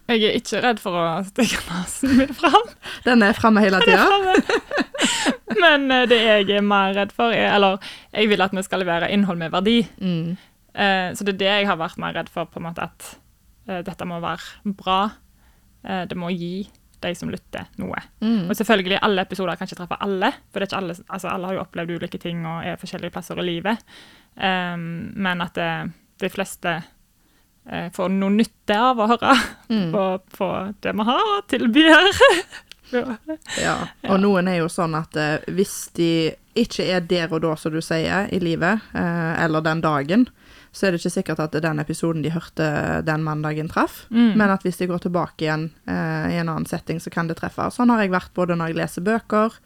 Jeg 0.06 0.22
er 0.22 0.36
ikke 0.38 0.60
redd 0.62 0.78
for 0.78 0.94
å 0.94 1.06
stikke 1.26 1.58
nesen 1.66 2.12
min 2.20 2.34
fram. 2.36 2.68
Den 3.06 3.24
er 3.26 3.34
framme 3.34 3.62
hele 3.64 3.80
tida. 3.82 4.06
Men 5.62 5.90
eh, 5.90 6.06
det 6.10 6.20
jeg 6.20 6.48
er 6.58 6.66
mer 6.66 6.94
redd 6.94 7.14
for, 7.14 7.34
er 7.34 7.50
Eller 7.56 7.82
jeg 8.12 8.30
vil 8.30 8.44
at 8.44 8.54
vi 8.54 8.64
skal 8.66 8.84
levere 8.84 9.10
innhold 9.12 9.40
med 9.40 9.54
verdi. 9.54 9.80
Mm. 9.98 10.36
Eh, 10.76 11.10
så 11.16 11.26
det 11.26 11.36
er 11.36 11.42
det 11.42 11.52
jeg 11.52 11.68
har 11.72 11.80
vært 11.80 12.00
mer 12.02 12.14
redd 12.14 12.30
for, 12.32 12.46
på 12.50 12.62
en 12.62 12.68
måte 12.68 12.86
at 12.86 13.12
eh, 13.66 13.82
dette 13.86 14.08
må 14.08 14.20
være 14.22 14.74
bra. 14.78 15.00
Det 15.86 16.16
må 16.18 16.32
gi 16.34 16.64
de 16.98 17.10
som 17.14 17.30
lytter, 17.30 17.68
noe. 17.78 18.00
Mm. 18.18 18.48
Og 18.48 18.56
selvfølgelig, 18.58 18.96
alle 19.06 19.22
episoder 19.22 19.54
kan 19.54 19.68
ikke 19.68 19.76
treffe 19.78 19.98
alle, 20.02 20.32
for 20.50 20.58
det 20.58 20.66
er 20.66 20.70
ikke 20.72 20.80
alle, 20.80 20.96
altså 21.06 21.28
alle 21.30 21.46
har 21.46 21.54
jo 21.54 21.60
opplevd 21.62 21.92
ulike 21.94 22.18
ting 22.18 22.40
og 22.42 22.66
er 22.66 22.80
forskjellige 22.80 23.14
plasser 23.14 23.38
i 23.38 23.44
livet. 23.46 23.84
Um, 24.34 25.12
men 25.14 25.44
at 25.44 25.60
de 26.18 26.32
fleste 26.32 26.72
får 27.92 28.08
noe 28.14 28.30
nytte 28.30 28.76
av 28.78 29.00
å 29.02 29.08
høre 29.10 29.32
Mm. 29.68 29.88
på, 29.92 30.02
på 30.36 30.48
det 30.84 30.92
vi 30.94 31.04
har 31.08 31.30
å 31.34 31.40
tilby 31.50 31.82
her. 31.90 32.10
Ja. 32.94 33.16
Ja, 33.58 33.72
og 34.06 34.20
noen 34.22 34.46
er 34.46 34.60
jo 34.60 34.68
sånn 34.70 34.92
at 34.94 35.16
eh, 35.18 35.40
hvis 35.50 35.88
de 35.98 36.30
ikke 36.54 36.84
er 36.94 37.00
der 37.02 37.32
og 37.34 37.40
da, 37.42 37.56
som 37.58 37.72
du 37.74 37.80
sier, 37.82 38.28
i 38.30 38.38
livet, 38.38 38.78
eh, 38.94 39.32
eller 39.42 39.64
den 39.66 39.80
dagen, 39.82 40.28
så 40.70 40.86
er 40.86 40.94
det 40.94 41.00
ikke 41.00 41.10
sikkert 41.16 41.42
at 41.42 41.56
den 41.64 41.82
episoden 41.82 42.22
de 42.22 42.30
hørte 42.30 42.68
den 43.02 43.24
mandagen 43.26 43.66
traff. 43.72 44.04
Mm. 44.14 44.36
Men 44.38 44.54
at 44.54 44.62
hvis 44.62 44.78
de 44.78 44.86
går 44.86 45.02
tilbake 45.02 45.48
igjen 45.48 45.66
eh, 45.90 46.30
i 46.36 46.38
en 46.38 46.46
annen 46.52 46.68
setting, 46.70 47.00
så 47.02 47.10
kan 47.10 47.26
det 47.26 47.40
treffe. 47.40 47.66
Sånn 47.74 47.90
har 47.90 48.04
jeg 48.04 48.14
vært 48.14 48.30
både 48.38 48.54
når 48.54 48.70
jeg 48.70 48.78
leser 48.84 49.06
bøker, 49.10 49.58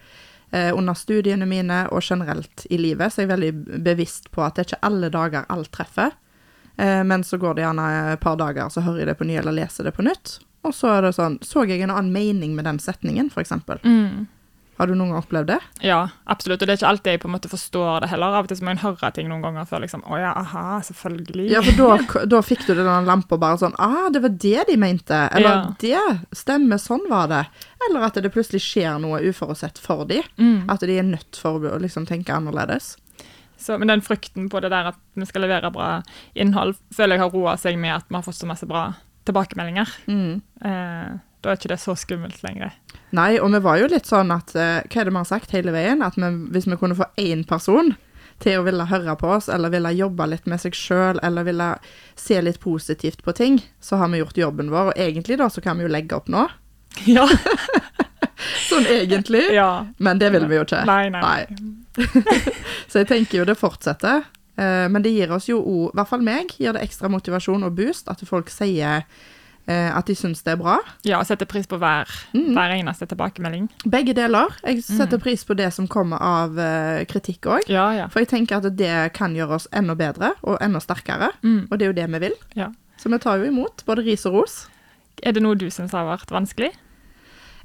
eh, 0.56 0.70
under 0.72 0.96
studiene 0.96 1.44
mine 1.50 1.82
og 1.92 2.00
generelt 2.00 2.64
i 2.72 2.80
livet. 2.80 3.12
Så 3.12 3.20
jeg 3.20 3.28
er 3.28 3.34
veldig 3.36 3.84
bevisst 3.84 4.30
på 4.32 4.46
at 4.48 4.56
det 4.56 4.64
er 4.64 4.70
ikke 4.72 4.84
alle 4.88 5.12
dager 5.12 5.44
alt 5.52 5.68
treffer. 5.76 6.16
Eh, 6.80 7.04
men 7.04 7.24
så 7.24 7.36
går 7.40 7.54
det 7.54 7.66
gjerne 7.66 7.86
et 8.14 8.20
par 8.20 8.40
dager, 8.40 8.72
så 8.72 8.80
hører 8.84 9.04
jeg 9.04 9.12
det 9.12 9.18
på 9.20 9.28
ny 9.28 9.36
eller 9.40 9.56
leser 9.56 9.84
det 9.84 9.92
på 9.96 10.06
nytt. 10.06 10.38
Og 10.64 10.74
så 10.76 10.90
er 10.92 11.06
det 11.06 11.14
sånn 11.16 11.38
Så 11.40 11.62
jeg 11.64 11.80
en 11.80 11.92
annen 11.92 12.12
mening 12.12 12.52
med 12.56 12.66
den 12.68 12.78
setningen, 12.82 13.30
eksempel. 13.40 13.80
Mm. 13.84 14.28
Har 14.80 14.88
du 14.88 14.94
noen 14.96 15.10
gang 15.12 15.20
opplevd 15.20 15.48
det? 15.50 15.58
Ja, 15.84 15.98
absolutt. 16.24 16.62
Og 16.62 16.68
det 16.68 16.72
er 16.72 16.78
ikke 16.78 16.88
alltid 16.88 17.12
jeg 17.12 17.20
på 17.20 17.28
en 17.28 17.34
måte 17.34 17.50
forstår 17.52 18.00
det 18.00 18.08
heller. 18.14 18.32
Av 18.32 18.46
og 18.46 18.48
til 18.48 18.56
så 18.56 18.64
må 18.64 18.72
jeg 18.72 18.80
høre 18.80 19.10
ting 19.12 19.26
noen 19.28 19.42
ganger 19.44 19.66
før 19.68 19.82
liksom 19.84 20.06
Å 20.08 20.20
ja, 20.22 20.30
aha, 20.40 20.78
selvfølgelig. 20.86 21.50
Ja, 21.52 21.60
for 21.66 21.76
da, 21.76 22.22
da 22.32 22.40
fikk 22.40 22.64
du 22.64 22.72
den 22.78 22.88
lampa 23.04 23.36
bare 23.36 23.60
sånn 23.60 23.76
Ah, 23.76 24.08
det 24.08 24.22
var 24.24 24.32
det 24.40 24.64
de 24.70 24.78
mente. 24.80 25.18
Eller 25.36 25.74
det 25.84 26.00
stemmer, 26.32 26.80
sånn 26.80 27.04
var 27.12 27.28
det. 27.28 27.42
Eller 27.90 28.08
at 28.08 28.16
det 28.24 28.32
plutselig 28.32 28.62
skjer 28.64 28.96
noe 29.04 29.20
uforutsett 29.28 29.76
for 29.84 30.08
de. 30.08 30.22
Mm. 30.40 30.64
At 30.72 30.80
de 30.88 30.96
er 30.96 31.04
nødt 31.12 31.36
for 31.36 31.60
å 31.60 31.76
liksom 31.84 32.08
tenke 32.08 32.32
annerledes. 32.32 32.94
Så, 33.60 33.76
men 33.78 33.90
den 33.92 34.02
frykten 34.04 34.48
på 34.48 34.60
det 34.64 34.70
der 34.72 34.90
at 34.94 35.00
vi 35.20 35.26
skal 35.28 35.44
levere 35.44 35.70
bra 35.74 35.88
innhold, 36.34 36.78
føler 36.96 37.18
jeg 37.18 37.24
har 37.26 37.34
roa 37.34 37.56
seg 37.60 37.76
med 37.80 37.92
at 37.98 38.06
vi 38.08 38.16
har 38.16 38.24
fått 38.24 38.38
så 38.40 38.48
masse 38.48 38.68
bra 38.68 38.86
tilbakemeldinger. 39.28 39.90
Mm. 40.08 40.40
Eh, 40.64 41.10
da 41.40 41.50
er 41.52 41.58
ikke 41.58 41.72
det 41.72 41.80
så 41.80 41.94
skummelt 41.96 42.42
lenger. 42.44 42.72
Nei, 43.16 43.34
og 43.40 43.52
vi 43.52 43.60
var 43.64 43.80
jo 43.80 43.88
litt 43.90 44.08
sånn 44.08 44.30
at 44.34 44.52
eh, 44.54 44.80
Hva 44.86 45.02
er 45.02 45.08
det 45.08 45.12
vi 45.14 45.20
har 45.20 45.28
sagt 45.28 45.52
hele 45.56 45.74
veien? 45.74 46.04
At 46.04 46.16
vi, 46.20 46.30
hvis 46.54 46.68
vi 46.68 46.78
kunne 46.80 46.96
få 46.98 47.08
én 47.20 47.44
person 47.48 47.94
til 48.40 48.60
å 48.60 48.64
ville 48.64 48.86
høre 48.88 49.14
på 49.20 49.28
oss, 49.36 49.50
eller 49.52 49.72
ville 49.72 49.92
jobbe 49.92 50.26
litt 50.30 50.46
med 50.48 50.62
seg 50.62 50.76
sjøl, 50.76 51.20
eller 51.24 51.44
ville 51.44 51.74
se 52.16 52.40
litt 52.40 52.60
positivt 52.62 53.20
på 53.26 53.34
ting, 53.36 53.60
så 53.84 54.00
har 54.00 54.08
vi 54.12 54.22
gjort 54.22 54.40
jobben 54.40 54.72
vår. 54.72 54.92
Og 54.92 55.00
egentlig 55.00 55.36
da 55.40 55.50
så 55.52 55.60
kan 55.64 55.76
vi 55.76 55.84
jo 55.84 55.92
legge 55.92 56.16
opp 56.16 56.32
nå. 56.32 56.48
Ja. 57.06 57.28
Sånn 58.70 58.86
egentlig. 58.88 59.42
ja. 59.52 59.86
Men 59.98 60.18
det 60.18 60.30
vil 60.32 60.46
vi 60.48 60.56
jo 60.56 60.64
ikke. 60.64 60.80
Nei, 60.88 61.10
nei. 61.12 61.44
Så 62.90 63.00
jeg 63.04 63.08
tenker 63.10 63.38
jo 63.40 63.48
det 63.48 63.56
fortsetter. 63.60 64.24
Eh, 64.58 64.86
men 64.90 65.02
det 65.04 65.12
gir 65.14 65.30
oss 65.32 65.46
jo 65.48 65.60
òg, 65.62 65.90
i 65.92 65.96
hvert 66.00 66.08
fall 66.10 66.24
meg, 66.26 66.50
gir 66.58 66.74
det 66.74 66.82
ekstra 66.84 67.08
motivasjon 67.12 67.62
og 67.68 67.76
boost 67.78 68.10
at 68.10 68.20
folk 68.26 68.50
sier 68.52 69.04
eh, 69.70 69.90
at 69.94 70.08
de 70.10 70.16
syns 70.18 70.42
det 70.42 70.56
er 70.56 70.58
bra. 70.58 70.74
Ja, 71.06 71.20
og 71.20 71.28
setter 71.28 71.46
pris 71.46 71.68
på 71.70 71.78
hver, 71.78 72.10
Mm. 72.34 72.50
hver 72.56 72.74
eneste 72.74 73.06
tilbakemelding. 73.06 73.68
Begge 73.86 74.12
deler. 74.18 74.50
Jeg 74.66 74.82
setter 74.82 75.18
pris 75.22 75.44
på 75.46 75.54
det 75.54 75.70
som 75.72 75.86
kommer 75.88 76.18
av 76.20 76.58
eh, 76.58 77.04
kritikk 77.06 77.46
òg. 77.46 77.70
Ja, 77.70 77.86
ja. 77.94 78.08
For 78.10 78.20
jeg 78.24 78.28
tenker 78.34 78.58
at 78.58 78.76
det 78.76 79.12
kan 79.14 79.34
gjøre 79.38 79.60
oss 79.60 79.68
enda 79.72 79.94
bedre 79.94 80.32
og 80.42 80.58
enda 80.60 80.80
sterkere. 80.82 81.30
Mm. 81.46 81.68
Og 81.70 81.78
det 81.78 81.86
er 81.86 81.92
jo 81.94 81.98
det 82.02 82.10
vi 82.10 82.18
vil. 82.26 82.36
Ja. 82.58 82.72
Så 82.98 83.08
vi 83.08 83.18
tar 83.22 83.38
jo 83.38 83.46
imot 83.48 83.84
både 83.86 84.02
ris 84.04 84.26
og 84.26 84.34
ros. 84.40 84.66
Er 85.22 85.32
det 85.32 85.42
noe 85.44 85.54
du 85.54 85.68
syns 85.70 85.92
har 85.92 86.04
vært 86.08 86.28
vanskelig? 86.34 86.72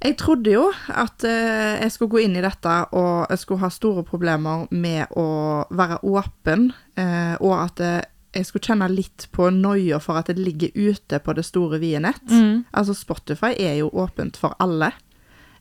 Jeg 0.05 0.17
trodde 0.21 0.51
jo 0.53 0.67
at 0.93 1.23
eh, 1.25 1.81
jeg 1.81 1.93
skulle 1.93 2.13
gå 2.13 2.25
inn 2.27 2.35
i 2.37 2.43
dette 2.43 2.73
og 2.93 3.25
jeg 3.31 3.41
skulle 3.41 3.63
ha 3.63 3.71
store 3.73 4.03
problemer 4.05 4.67
med 4.69 5.09
å 5.17 5.29
være 5.73 5.97
åpen, 6.05 6.67
eh, 6.99 7.33
og 7.41 7.55
at 7.57 7.81
eh, 7.81 8.03
jeg 8.35 8.49
skulle 8.49 8.67
kjenne 8.67 8.89
litt 8.91 9.27
på 9.33 9.47
noia 9.55 9.97
for 10.03 10.19
at 10.19 10.29
det 10.29 10.43
ligger 10.43 10.75
ute 10.75 11.21
på 11.23 11.35
det 11.37 11.45
store 11.47 11.79
vide 11.81 12.03
nett. 12.03 12.25
Mm. 12.29 12.65
Altså 12.75 12.93
Spotify 12.97 13.53
er 13.55 13.79
jo 13.79 13.89
åpent 13.95 14.37
for 14.37 14.57
alle. 14.61 14.91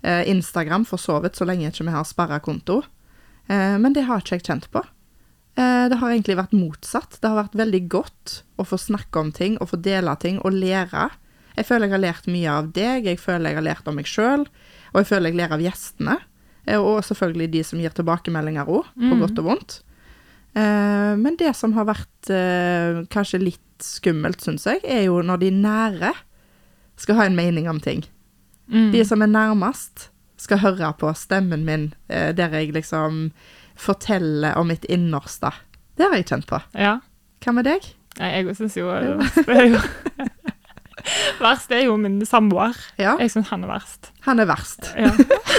Eh, 0.03 0.27
Instagram 0.29 0.85
for 0.85 1.01
så 1.01 1.21
vidt, 1.23 1.39
så 1.39 1.47
lenge 1.49 1.71
ikke 1.71 1.87
vi 1.87 1.95
har 1.95 2.05
sperra 2.09 2.41
konto. 2.45 2.83
Eh, 3.47 3.77
men 3.81 3.95
det 3.97 4.05
har 4.09 4.21
ikke 4.21 4.41
jeg 4.41 4.49
kjent 4.51 4.69
på. 4.75 4.83
Eh, 5.55 5.87
det 5.89 6.01
har 6.01 6.11
egentlig 6.11 6.37
vært 6.41 6.57
motsatt. 6.57 7.21
Det 7.21 7.31
har 7.31 7.45
vært 7.45 7.57
veldig 7.63 7.83
godt 7.95 8.41
å 8.59 8.67
få 8.67 8.81
snakke 8.81 9.23
om 9.23 9.31
ting, 9.33 9.57
og 9.63 9.71
få 9.71 9.81
dele 9.81 10.17
ting, 10.21 10.43
og 10.43 10.59
lære. 10.59 11.09
Jeg 11.57 11.67
føler 11.69 11.87
jeg 11.87 11.95
har 11.95 12.03
lært 12.03 12.27
mye 12.31 12.51
av 12.51 12.71
deg, 12.75 13.05
jeg 13.07 13.19
føler 13.23 13.51
jeg 13.53 13.59
har 13.61 13.67
lært 13.69 13.89
om 13.91 13.95
meg 13.99 14.07
sjøl, 14.11 14.47
og 14.93 14.97
jeg 15.03 15.07
føler 15.11 15.31
jeg 15.31 15.39
lærer 15.39 15.55
av 15.59 15.63
gjestene. 15.63 16.17
Eh, 16.67 16.79
og 16.81 17.03
selvfølgelig 17.07 17.51
de 17.53 17.63
som 17.65 17.79
gir 17.83 17.91
tilbakemeldinger 17.95 18.67
òg, 18.67 18.85
på 18.95 19.13
Mm. 19.15 19.21
godt 19.21 19.39
og 19.39 19.45
vondt. 19.51 19.77
Eh, 20.57 21.15
men 21.19 21.37
det 21.37 21.55
som 21.57 21.73
har 21.75 21.85
vært 21.89 22.31
eh, 22.31 23.03
kanskje 23.11 23.41
litt 23.43 23.61
skummelt, 23.83 24.41
syns 24.41 24.65
jeg, 24.67 24.81
er 24.85 25.05
jo 25.09 25.21
når 25.23 25.41
de 25.43 25.51
nære 25.51 26.13
skal 26.97 27.17
ha 27.19 27.25
en 27.27 27.37
mening 27.37 27.69
om 27.69 27.81
ting. 27.83 28.05
Mm. 28.71 28.93
De 28.93 29.03
som 29.05 29.21
er 29.23 29.27
nærmest, 29.27 30.09
skal 30.39 30.59
høre 30.59 30.93
på 30.99 31.11
stemmen 31.17 31.65
min 31.65 31.93
eh, 32.09 32.33
der 32.37 32.51
jeg 32.55 32.73
liksom 32.75 33.31
forteller 33.77 34.57
om 34.59 34.69
mitt 34.69 34.85
innerste. 34.91 35.51
Det 35.97 36.07
har 36.09 36.17
jeg 36.19 36.27
kjent 36.31 36.47
på. 36.51 36.61
Ja. 36.79 36.99
Hva 37.45 37.53
med 37.55 37.65
deg? 37.67 37.87
Nei, 38.19 38.31
Jeg 38.45 38.55
syns 38.57 38.77
jo 38.79 38.87
det 38.95 39.57
er 39.57 39.67
jo 39.75 39.81
Verst 41.41 41.71
er 41.75 41.85
jo 41.87 41.97
min 42.01 42.21
samboer. 42.27 42.77
Ja, 42.99 43.17
Jeg 43.21 43.31
syns 43.33 43.49
han 43.51 43.65
er 43.65 43.69
verst. 43.75 44.11
han 44.27 44.41
er 44.41 44.47
verst. 44.47 44.91
Ja. 44.97 45.11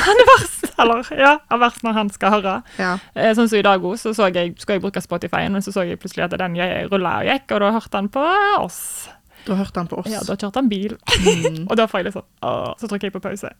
Han 0.05 0.21
er 0.21 0.27
verst, 0.29 0.65
eller 0.79 1.03
ja, 1.17 1.33
er 1.51 1.57
verst 1.61 1.83
når 1.83 1.93
han 1.97 2.09
skal 2.13 2.31
høre. 2.37 2.55
Ja. 2.79 2.97
Eh, 3.15 3.33
Sånn 3.37 3.49
som 3.49 3.59
i 3.59 3.65
dag 3.65 3.83
også, 3.83 4.13
så 4.13 4.25
så 4.25 4.29
jeg, 4.33 4.55
skulle 4.59 4.77
jeg 4.79 4.85
bruke 4.85 5.01
Spotify, 5.01 5.45
men 5.49 5.61
så 5.65 5.71
så 5.73 5.85
jeg 5.87 5.99
plutselig 5.99 6.25
at 6.27 6.37
den 6.39 6.55
rulla 6.91 7.19
og 7.21 7.29
gikk, 7.29 7.51
og 7.55 7.61
da 7.65 7.71
hørte 7.75 7.95
han 8.01 8.09
på 8.09 8.25
oss. 8.59 9.07
Da 9.45 9.55
hørte 9.59 9.81
han 9.81 9.87
på 9.91 9.99
oss. 10.01 10.09
Ja, 10.09 10.21
da 10.25 10.35
kjørte 10.35 10.61
han 10.61 10.69
bil. 10.71 10.95
Mm. 11.21 11.65
og 11.69 11.75
da 11.77 11.85
får 11.89 12.01
jeg 12.01 12.07
litt 12.09 12.17
sånn 12.17 12.27
åh, 12.49 12.71
Så 12.81 12.89
trykker 12.89 13.09
jeg 13.09 13.15
på 13.15 13.21
pause. 13.23 13.51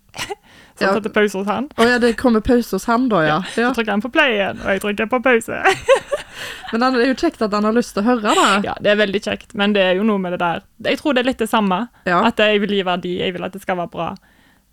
Så 0.76 0.84
Ja. 0.88 0.94
det 1.00 1.12
pause 1.14 1.38
hos 1.38 1.48
han. 1.48 1.70
Å 1.78 1.88
ja, 1.88 2.00
det 2.02 2.16
kommer 2.20 2.42
pause 2.46 2.76
hos 2.76 2.88
han 2.90 3.08
da, 3.12 3.22
ja. 3.26 3.38
ja. 3.56 3.70
Så 3.70 3.80
trykker 3.80 3.94
han 3.96 4.04
på 4.04 4.12
play 4.14 4.36
igjen, 4.40 4.60
og 4.64 4.74
jeg 4.74 4.82
trykker 4.84 5.10
på 5.12 5.22
pause. 5.24 5.62
Men 6.72 6.82
det 6.82 7.06
er 7.06 7.12
jo 7.14 7.18
kjekt 7.22 7.44
at 7.46 7.54
han 7.56 7.64
har 7.68 7.76
lyst 7.76 7.94
til 7.96 8.04
å 8.04 8.08
høre, 8.10 8.34
da. 8.36 8.48
Ja, 8.66 8.74
det 8.84 8.92
er 8.92 9.00
veldig 9.00 9.22
kjekt, 9.24 9.54
men 9.56 9.72
det 9.76 9.84
er 9.86 9.94
jo 10.00 10.04
noe 10.04 10.20
med 10.20 10.34
det 10.36 10.42
der 10.42 10.64
Jeg 10.90 11.00
tror 11.00 11.16
det 11.16 11.22
er 11.24 11.30
litt 11.30 11.40
det 11.40 11.48
samme. 11.48 11.86
Ja. 12.10 12.18
At 12.28 12.42
jeg 12.42 12.60
vil 12.66 12.74
gi 12.76 12.82
verdi, 12.84 13.14
jeg 13.22 13.36
vil 13.38 13.46
at 13.48 13.56
det 13.56 13.62
skal 13.64 13.80
være 13.80 13.94
bra. 13.94 14.10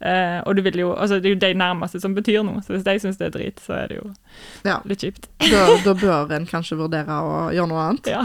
Uh, 0.03 0.41
og 0.51 0.57
du 0.59 0.67
jo, 0.67 0.89
altså 0.99 1.21
det 1.23 1.29
er 1.31 1.35
jo 1.37 1.41
de 1.45 1.53
nærmeste 1.55 2.01
som 2.03 2.15
betyr 2.17 2.43
noe, 2.43 2.59
så 2.67 2.75
hvis 2.75 2.83
de 2.89 2.97
syns 3.05 3.21
det 3.21 3.29
er 3.29 3.35
drit, 3.37 3.61
så 3.63 3.77
er 3.85 3.93
det 3.93 4.01
jo 4.01 4.09
Ja. 4.67 4.81
litt 4.85 5.05
kjipt. 5.05 5.29
Da, 5.39 5.69
da 5.87 5.95
bør 5.95 6.33
en 6.35 6.49
kanskje 6.51 6.81
vurdere 6.81 7.21
å 7.23 7.37
gjøre 7.55 7.71
noe 7.71 7.85
annet. 7.87 8.11
Ja. 8.11 8.25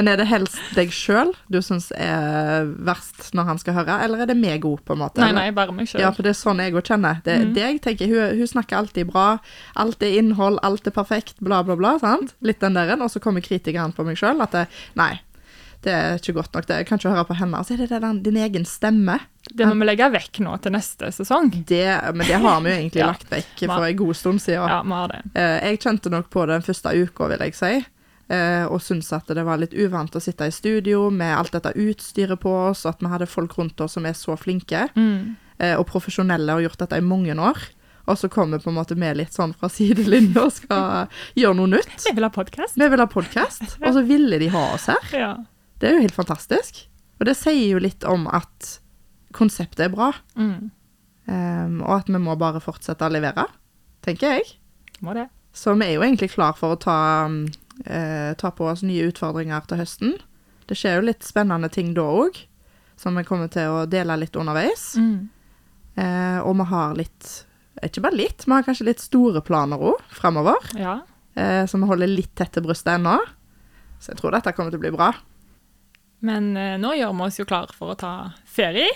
Men 0.00 0.08
er 0.08 0.16
det 0.16 0.30
helst 0.30 0.56
deg 0.72 0.94
sjøl 0.96 1.34
du 1.52 1.58
syns 1.60 1.90
er 1.92 2.70
verst 2.88 3.34
når 3.36 3.50
han 3.50 3.58
skal 3.60 3.76
høre, 3.76 3.98
eller 4.06 4.24
er 4.24 4.30
det 4.30 4.36
meg 4.40 4.64
òg, 4.64 4.80
på 4.88 4.96
en 4.96 5.02
måte? 5.02 5.20
Nei, 5.20 5.34
nei, 5.36 5.48
bare 5.52 5.74
meg 5.76 5.90
sjøl. 5.90 6.00
Ja, 6.00 6.12
for 6.16 6.24
det 6.24 6.32
er 6.32 6.38
sånn 6.40 6.62
jeg 6.64 6.72
òg 6.72 6.88
kjenner. 6.88 7.20
Det 7.26 7.34
er 7.34 7.44
mm. 7.44 7.52
deg, 7.58 7.80
tenker. 7.84 8.08
Hun, 8.08 8.38
hun 8.40 8.48
snakker 8.48 8.80
alltid 8.80 9.10
bra. 9.12 9.26
Alt 9.82 10.00
er 10.06 10.16
innhold, 10.22 10.56
alt 10.64 10.88
er 10.88 10.96
perfekt, 10.96 11.36
bla, 11.44 11.60
bla, 11.66 11.76
bla. 11.76 11.98
sant? 12.00 12.32
Litt 12.40 12.64
den 12.64 12.80
der. 12.80 12.94
Og 12.96 13.12
så 13.12 13.20
kommer 13.20 13.44
kritikeren 13.44 13.92
på 13.92 14.08
meg 14.08 14.16
sjøl 14.16 14.40
at 14.40 14.56
det, 14.56 14.64
nei, 14.96 15.18
det 15.84 15.92
er 15.92 16.16
ikke 16.16 16.38
godt 16.40 16.56
nok. 16.56 16.66
Det, 16.68 16.80
jeg 16.80 16.88
kan 16.88 17.00
ikke 17.00 17.12
høre 17.18 17.28
på 17.28 17.38
henne. 17.42 17.60
Og 17.60 17.68
så 17.68 17.76
er 17.76 17.84
det 17.84 18.00
den, 18.00 18.24
din 18.24 18.40
egen 18.40 18.66
stemme. 18.68 19.20
Det 19.52 19.68
må 19.68 19.76
vi 19.80 19.88
legge 19.88 20.10
vekk 20.16 20.42
nå 20.48 20.56
til 20.64 20.76
neste 20.76 21.12
sesong. 21.16 21.52
Det, 21.68 21.84
men 22.16 22.24
det 22.24 22.40
har 22.40 22.60
vi 22.64 22.72
jo 22.72 22.76
egentlig 22.80 23.04
Ja. 23.04 23.12
lagt 23.12 23.28
vekk 23.32 23.64
for 23.66 23.86
en 23.86 24.00
god 24.00 24.16
stund 24.16 24.44
siden. 24.44 24.64
Ja, 24.64 24.82
vi 24.84 24.98
har 25.02 25.14
det. 25.14 25.22
Eh, 25.34 25.56
jeg 25.70 25.84
kjente 25.84 26.12
nok 26.16 26.32
på 26.32 26.44
det 26.48 26.60
den 26.60 26.68
første 26.72 26.92
uka, 26.96 27.32
vil 27.32 27.48
jeg 27.50 27.60
si. 27.60 27.74
Eh, 28.30 28.64
og 28.70 28.80
syntes 28.80 29.10
at 29.16 29.26
det 29.34 29.42
var 29.44 29.58
litt 29.60 29.74
uvant 29.74 30.14
å 30.16 30.22
sitte 30.22 30.46
i 30.46 30.54
studio 30.54 31.08
med 31.10 31.34
alt 31.36 31.52
dette 31.56 31.72
utstyret 31.74 32.40
på 32.40 32.52
oss, 32.70 32.84
og 32.86 32.94
at 32.94 33.02
vi 33.04 33.10
hadde 33.12 33.26
folk 33.30 33.56
rundt 33.58 33.80
oss 33.84 33.98
som 33.98 34.06
er 34.06 34.14
så 34.18 34.36
flinke 34.38 34.86
Mm. 34.96 35.36
eh, 35.58 35.76
og 35.76 35.86
profesjonelle 35.90 36.54
og 36.56 36.62
gjort 36.64 36.78
dette 36.86 36.96
i 36.98 37.04
mange 37.04 37.34
år. 37.36 37.58
Og 38.08 38.16
så 38.18 38.30
kommer 38.32 38.58
på 38.58 38.70
en 38.70 38.78
måte 38.78 38.96
vi 38.96 39.10
litt 39.14 39.34
sånn 39.36 39.52
fra 39.54 39.68
sidelinja 39.76 40.46
og 40.46 40.52
skal 40.56 41.08
gjøre 41.36 41.56
noe 41.58 41.68
nytt. 41.76 42.00
Vi 42.06 42.14
vil 42.16 42.24
ha 42.24 42.30
podkast. 42.32 42.78
Vi 42.80 42.88
vil 42.88 42.98
ha 43.02 43.06
podkast, 43.06 43.76
og 43.84 43.92
så 43.94 44.02
ville 44.06 44.38
de 44.40 44.48
ha 44.54 44.64
oss 44.74 44.86
her. 44.90 45.10
Ja. 45.12 45.32
Det 45.78 45.88
er 45.90 45.94
jo 45.98 46.06
helt 46.06 46.16
fantastisk. 46.16 46.86
Og 47.20 47.26
det 47.28 47.36
sier 47.36 47.74
jo 47.74 47.78
litt 47.82 48.04
om 48.08 48.26
at 48.32 48.78
konseptet 49.36 49.86
er 49.86 49.92
bra, 49.94 50.12
Mm. 50.36 50.70
Um, 51.30 51.82
og 51.84 51.92
at 52.00 52.08
vi 52.10 52.18
må 52.18 52.32
bare 52.40 52.58
fortsette 52.64 53.06
å 53.06 53.12
levere, 53.12 53.44
tenker 54.02 54.32
jeg. 54.34 54.48
Må 55.04 55.12
det. 55.14 55.28
Så 55.54 55.76
vi 55.78 55.84
er 55.86 55.92
jo 55.94 56.02
egentlig 56.02 56.32
klar 56.32 56.56
for 56.58 56.74
å 56.74 56.78
ta, 56.80 57.28
mm, 57.28 57.44
eh, 57.86 58.32
ta 58.38 58.50
på 58.50 58.68
oss 58.70 58.84
nye 58.86 59.08
utfordringer 59.10 59.66
til 59.68 59.80
høsten. 59.82 60.16
Det 60.68 60.78
skjer 60.78 60.98
jo 60.98 61.06
litt 61.08 61.26
spennende 61.26 61.70
ting 61.72 61.92
da 61.96 62.06
òg, 62.06 62.38
som 63.00 63.16
vi 63.18 63.24
kommer 63.26 63.50
til 63.52 63.72
å 63.72 63.86
dele 63.90 64.18
litt 64.20 64.36
underveis. 64.38 64.92
Mm. 65.00 65.28
Eh, 66.00 66.38
og 66.44 66.54
vi 66.60 66.66
har 66.70 66.98
litt 66.98 67.30
Ikke 67.82 68.02
bare 68.04 68.16
litt, 68.18 68.44
vi 68.46 68.52
har 68.52 68.64
kanskje 68.66 68.84
litt 68.90 69.00
store 69.00 69.40
planer 69.40 69.80
òg 69.80 70.02
framover. 70.12 70.58
Ja. 70.76 70.98
Eh, 71.34 71.64
så 71.64 71.78
vi 71.80 71.88
holder 71.88 72.10
litt 72.10 72.34
tett 72.36 72.52
til 72.52 72.66
brystet 72.66 72.98
ennå. 72.98 73.14
Så 74.00 74.12
jeg 74.12 74.20
tror 74.20 74.34
dette 74.34 74.52
kommer 74.52 74.74
til 74.74 74.80
å 74.80 74.84
bli 74.84 74.92
bra. 74.92 75.12
Men 76.26 76.52
eh, 76.58 76.76
nå 76.80 76.92
gjør 76.98 77.14
vi 77.16 77.24
oss 77.24 77.40
jo 77.40 77.46
klar 77.48 77.72
for 77.72 77.94
å 77.94 77.98
ta 78.00 78.12
ferie. 78.44 78.90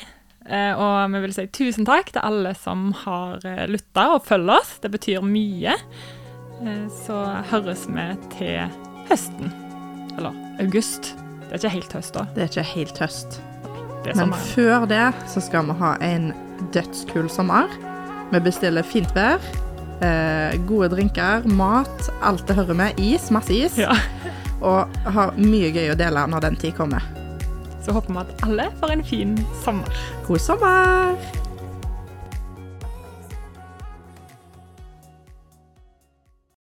Eh, 0.45 0.77
og 0.77 1.15
vi 1.15 1.23
vil 1.25 1.33
si 1.33 1.47
tusen 1.49 1.87
takk 1.89 2.13
til 2.13 2.25
alle 2.25 2.53
som 2.59 2.91
har 3.05 3.45
eh, 3.49 3.65
lytta 3.71 4.11
og 4.17 4.27
følger 4.29 4.59
oss. 4.59 4.77
Det 4.83 4.93
betyr 4.93 5.25
mye. 5.25 5.79
Eh, 6.63 6.87
så 7.05 7.19
høres 7.51 7.87
vi 7.91 8.07
til 8.37 8.71
høsten. 9.11 9.53
Eller 10.17 10.37
august. 10.63 11.15
Det 11.49 11.51
er 11.51 11.61
ikke 11.63 11.75
helt 11.79 11.93
høst, 11.99 12.15
da. 12.15 12.27
Det 12.35 12.45
er 12.45 12.53
ikke 12.53 12.69
helt 12.75 13.03
høst. 13.03 13.41
Men 14.15 14.35
før 14.53 14.85
det 14.89 15.05
så 15.33 15.41
skal 15.41 15.67
vi 15.71 15.77
ha 15.81 15.95
en 16.05 16.33
dødskul 16.75 17.29
sommer. 17.33 17.73
Vi 18.33 18.41
bestiller 18.45 18.85
fint 18.85 19.11
vær, 19.17 19.41
eh, 20.05 20.57
gode 20.69 20.91
drinker, 20.93 21.47
mat, 21.49 22.11
alt 22.23 22.47
det 22.49 22.57
hører 22.57 22.75
med. 22.75 23.01
Is, 23.01 23.31
masse 23.31 23.55
is. 23.55 23.79
Ja. 23.79 23.95
Og 24.65 24.89
har 25.05 25.35
mye 25.37 25.73
gøy 25.73 25.93
å 25.93 25.99
dele 25.99 26.27
når 26.31 26.49
den 26.49 26.57
tid 26.57 26.77
kommer. 26.77 27.05
Så 27.85 27.93
håper 27.93 28.13
vi 28.13 28.21
at 28.23 28.45
alle 28.47 28.71
får 28.81 28.95
en 28.97 29.05
fin 29.05 29.39
sommer. 29.65 30.05
God 30.29 30.41
sommer! 30.41 31.44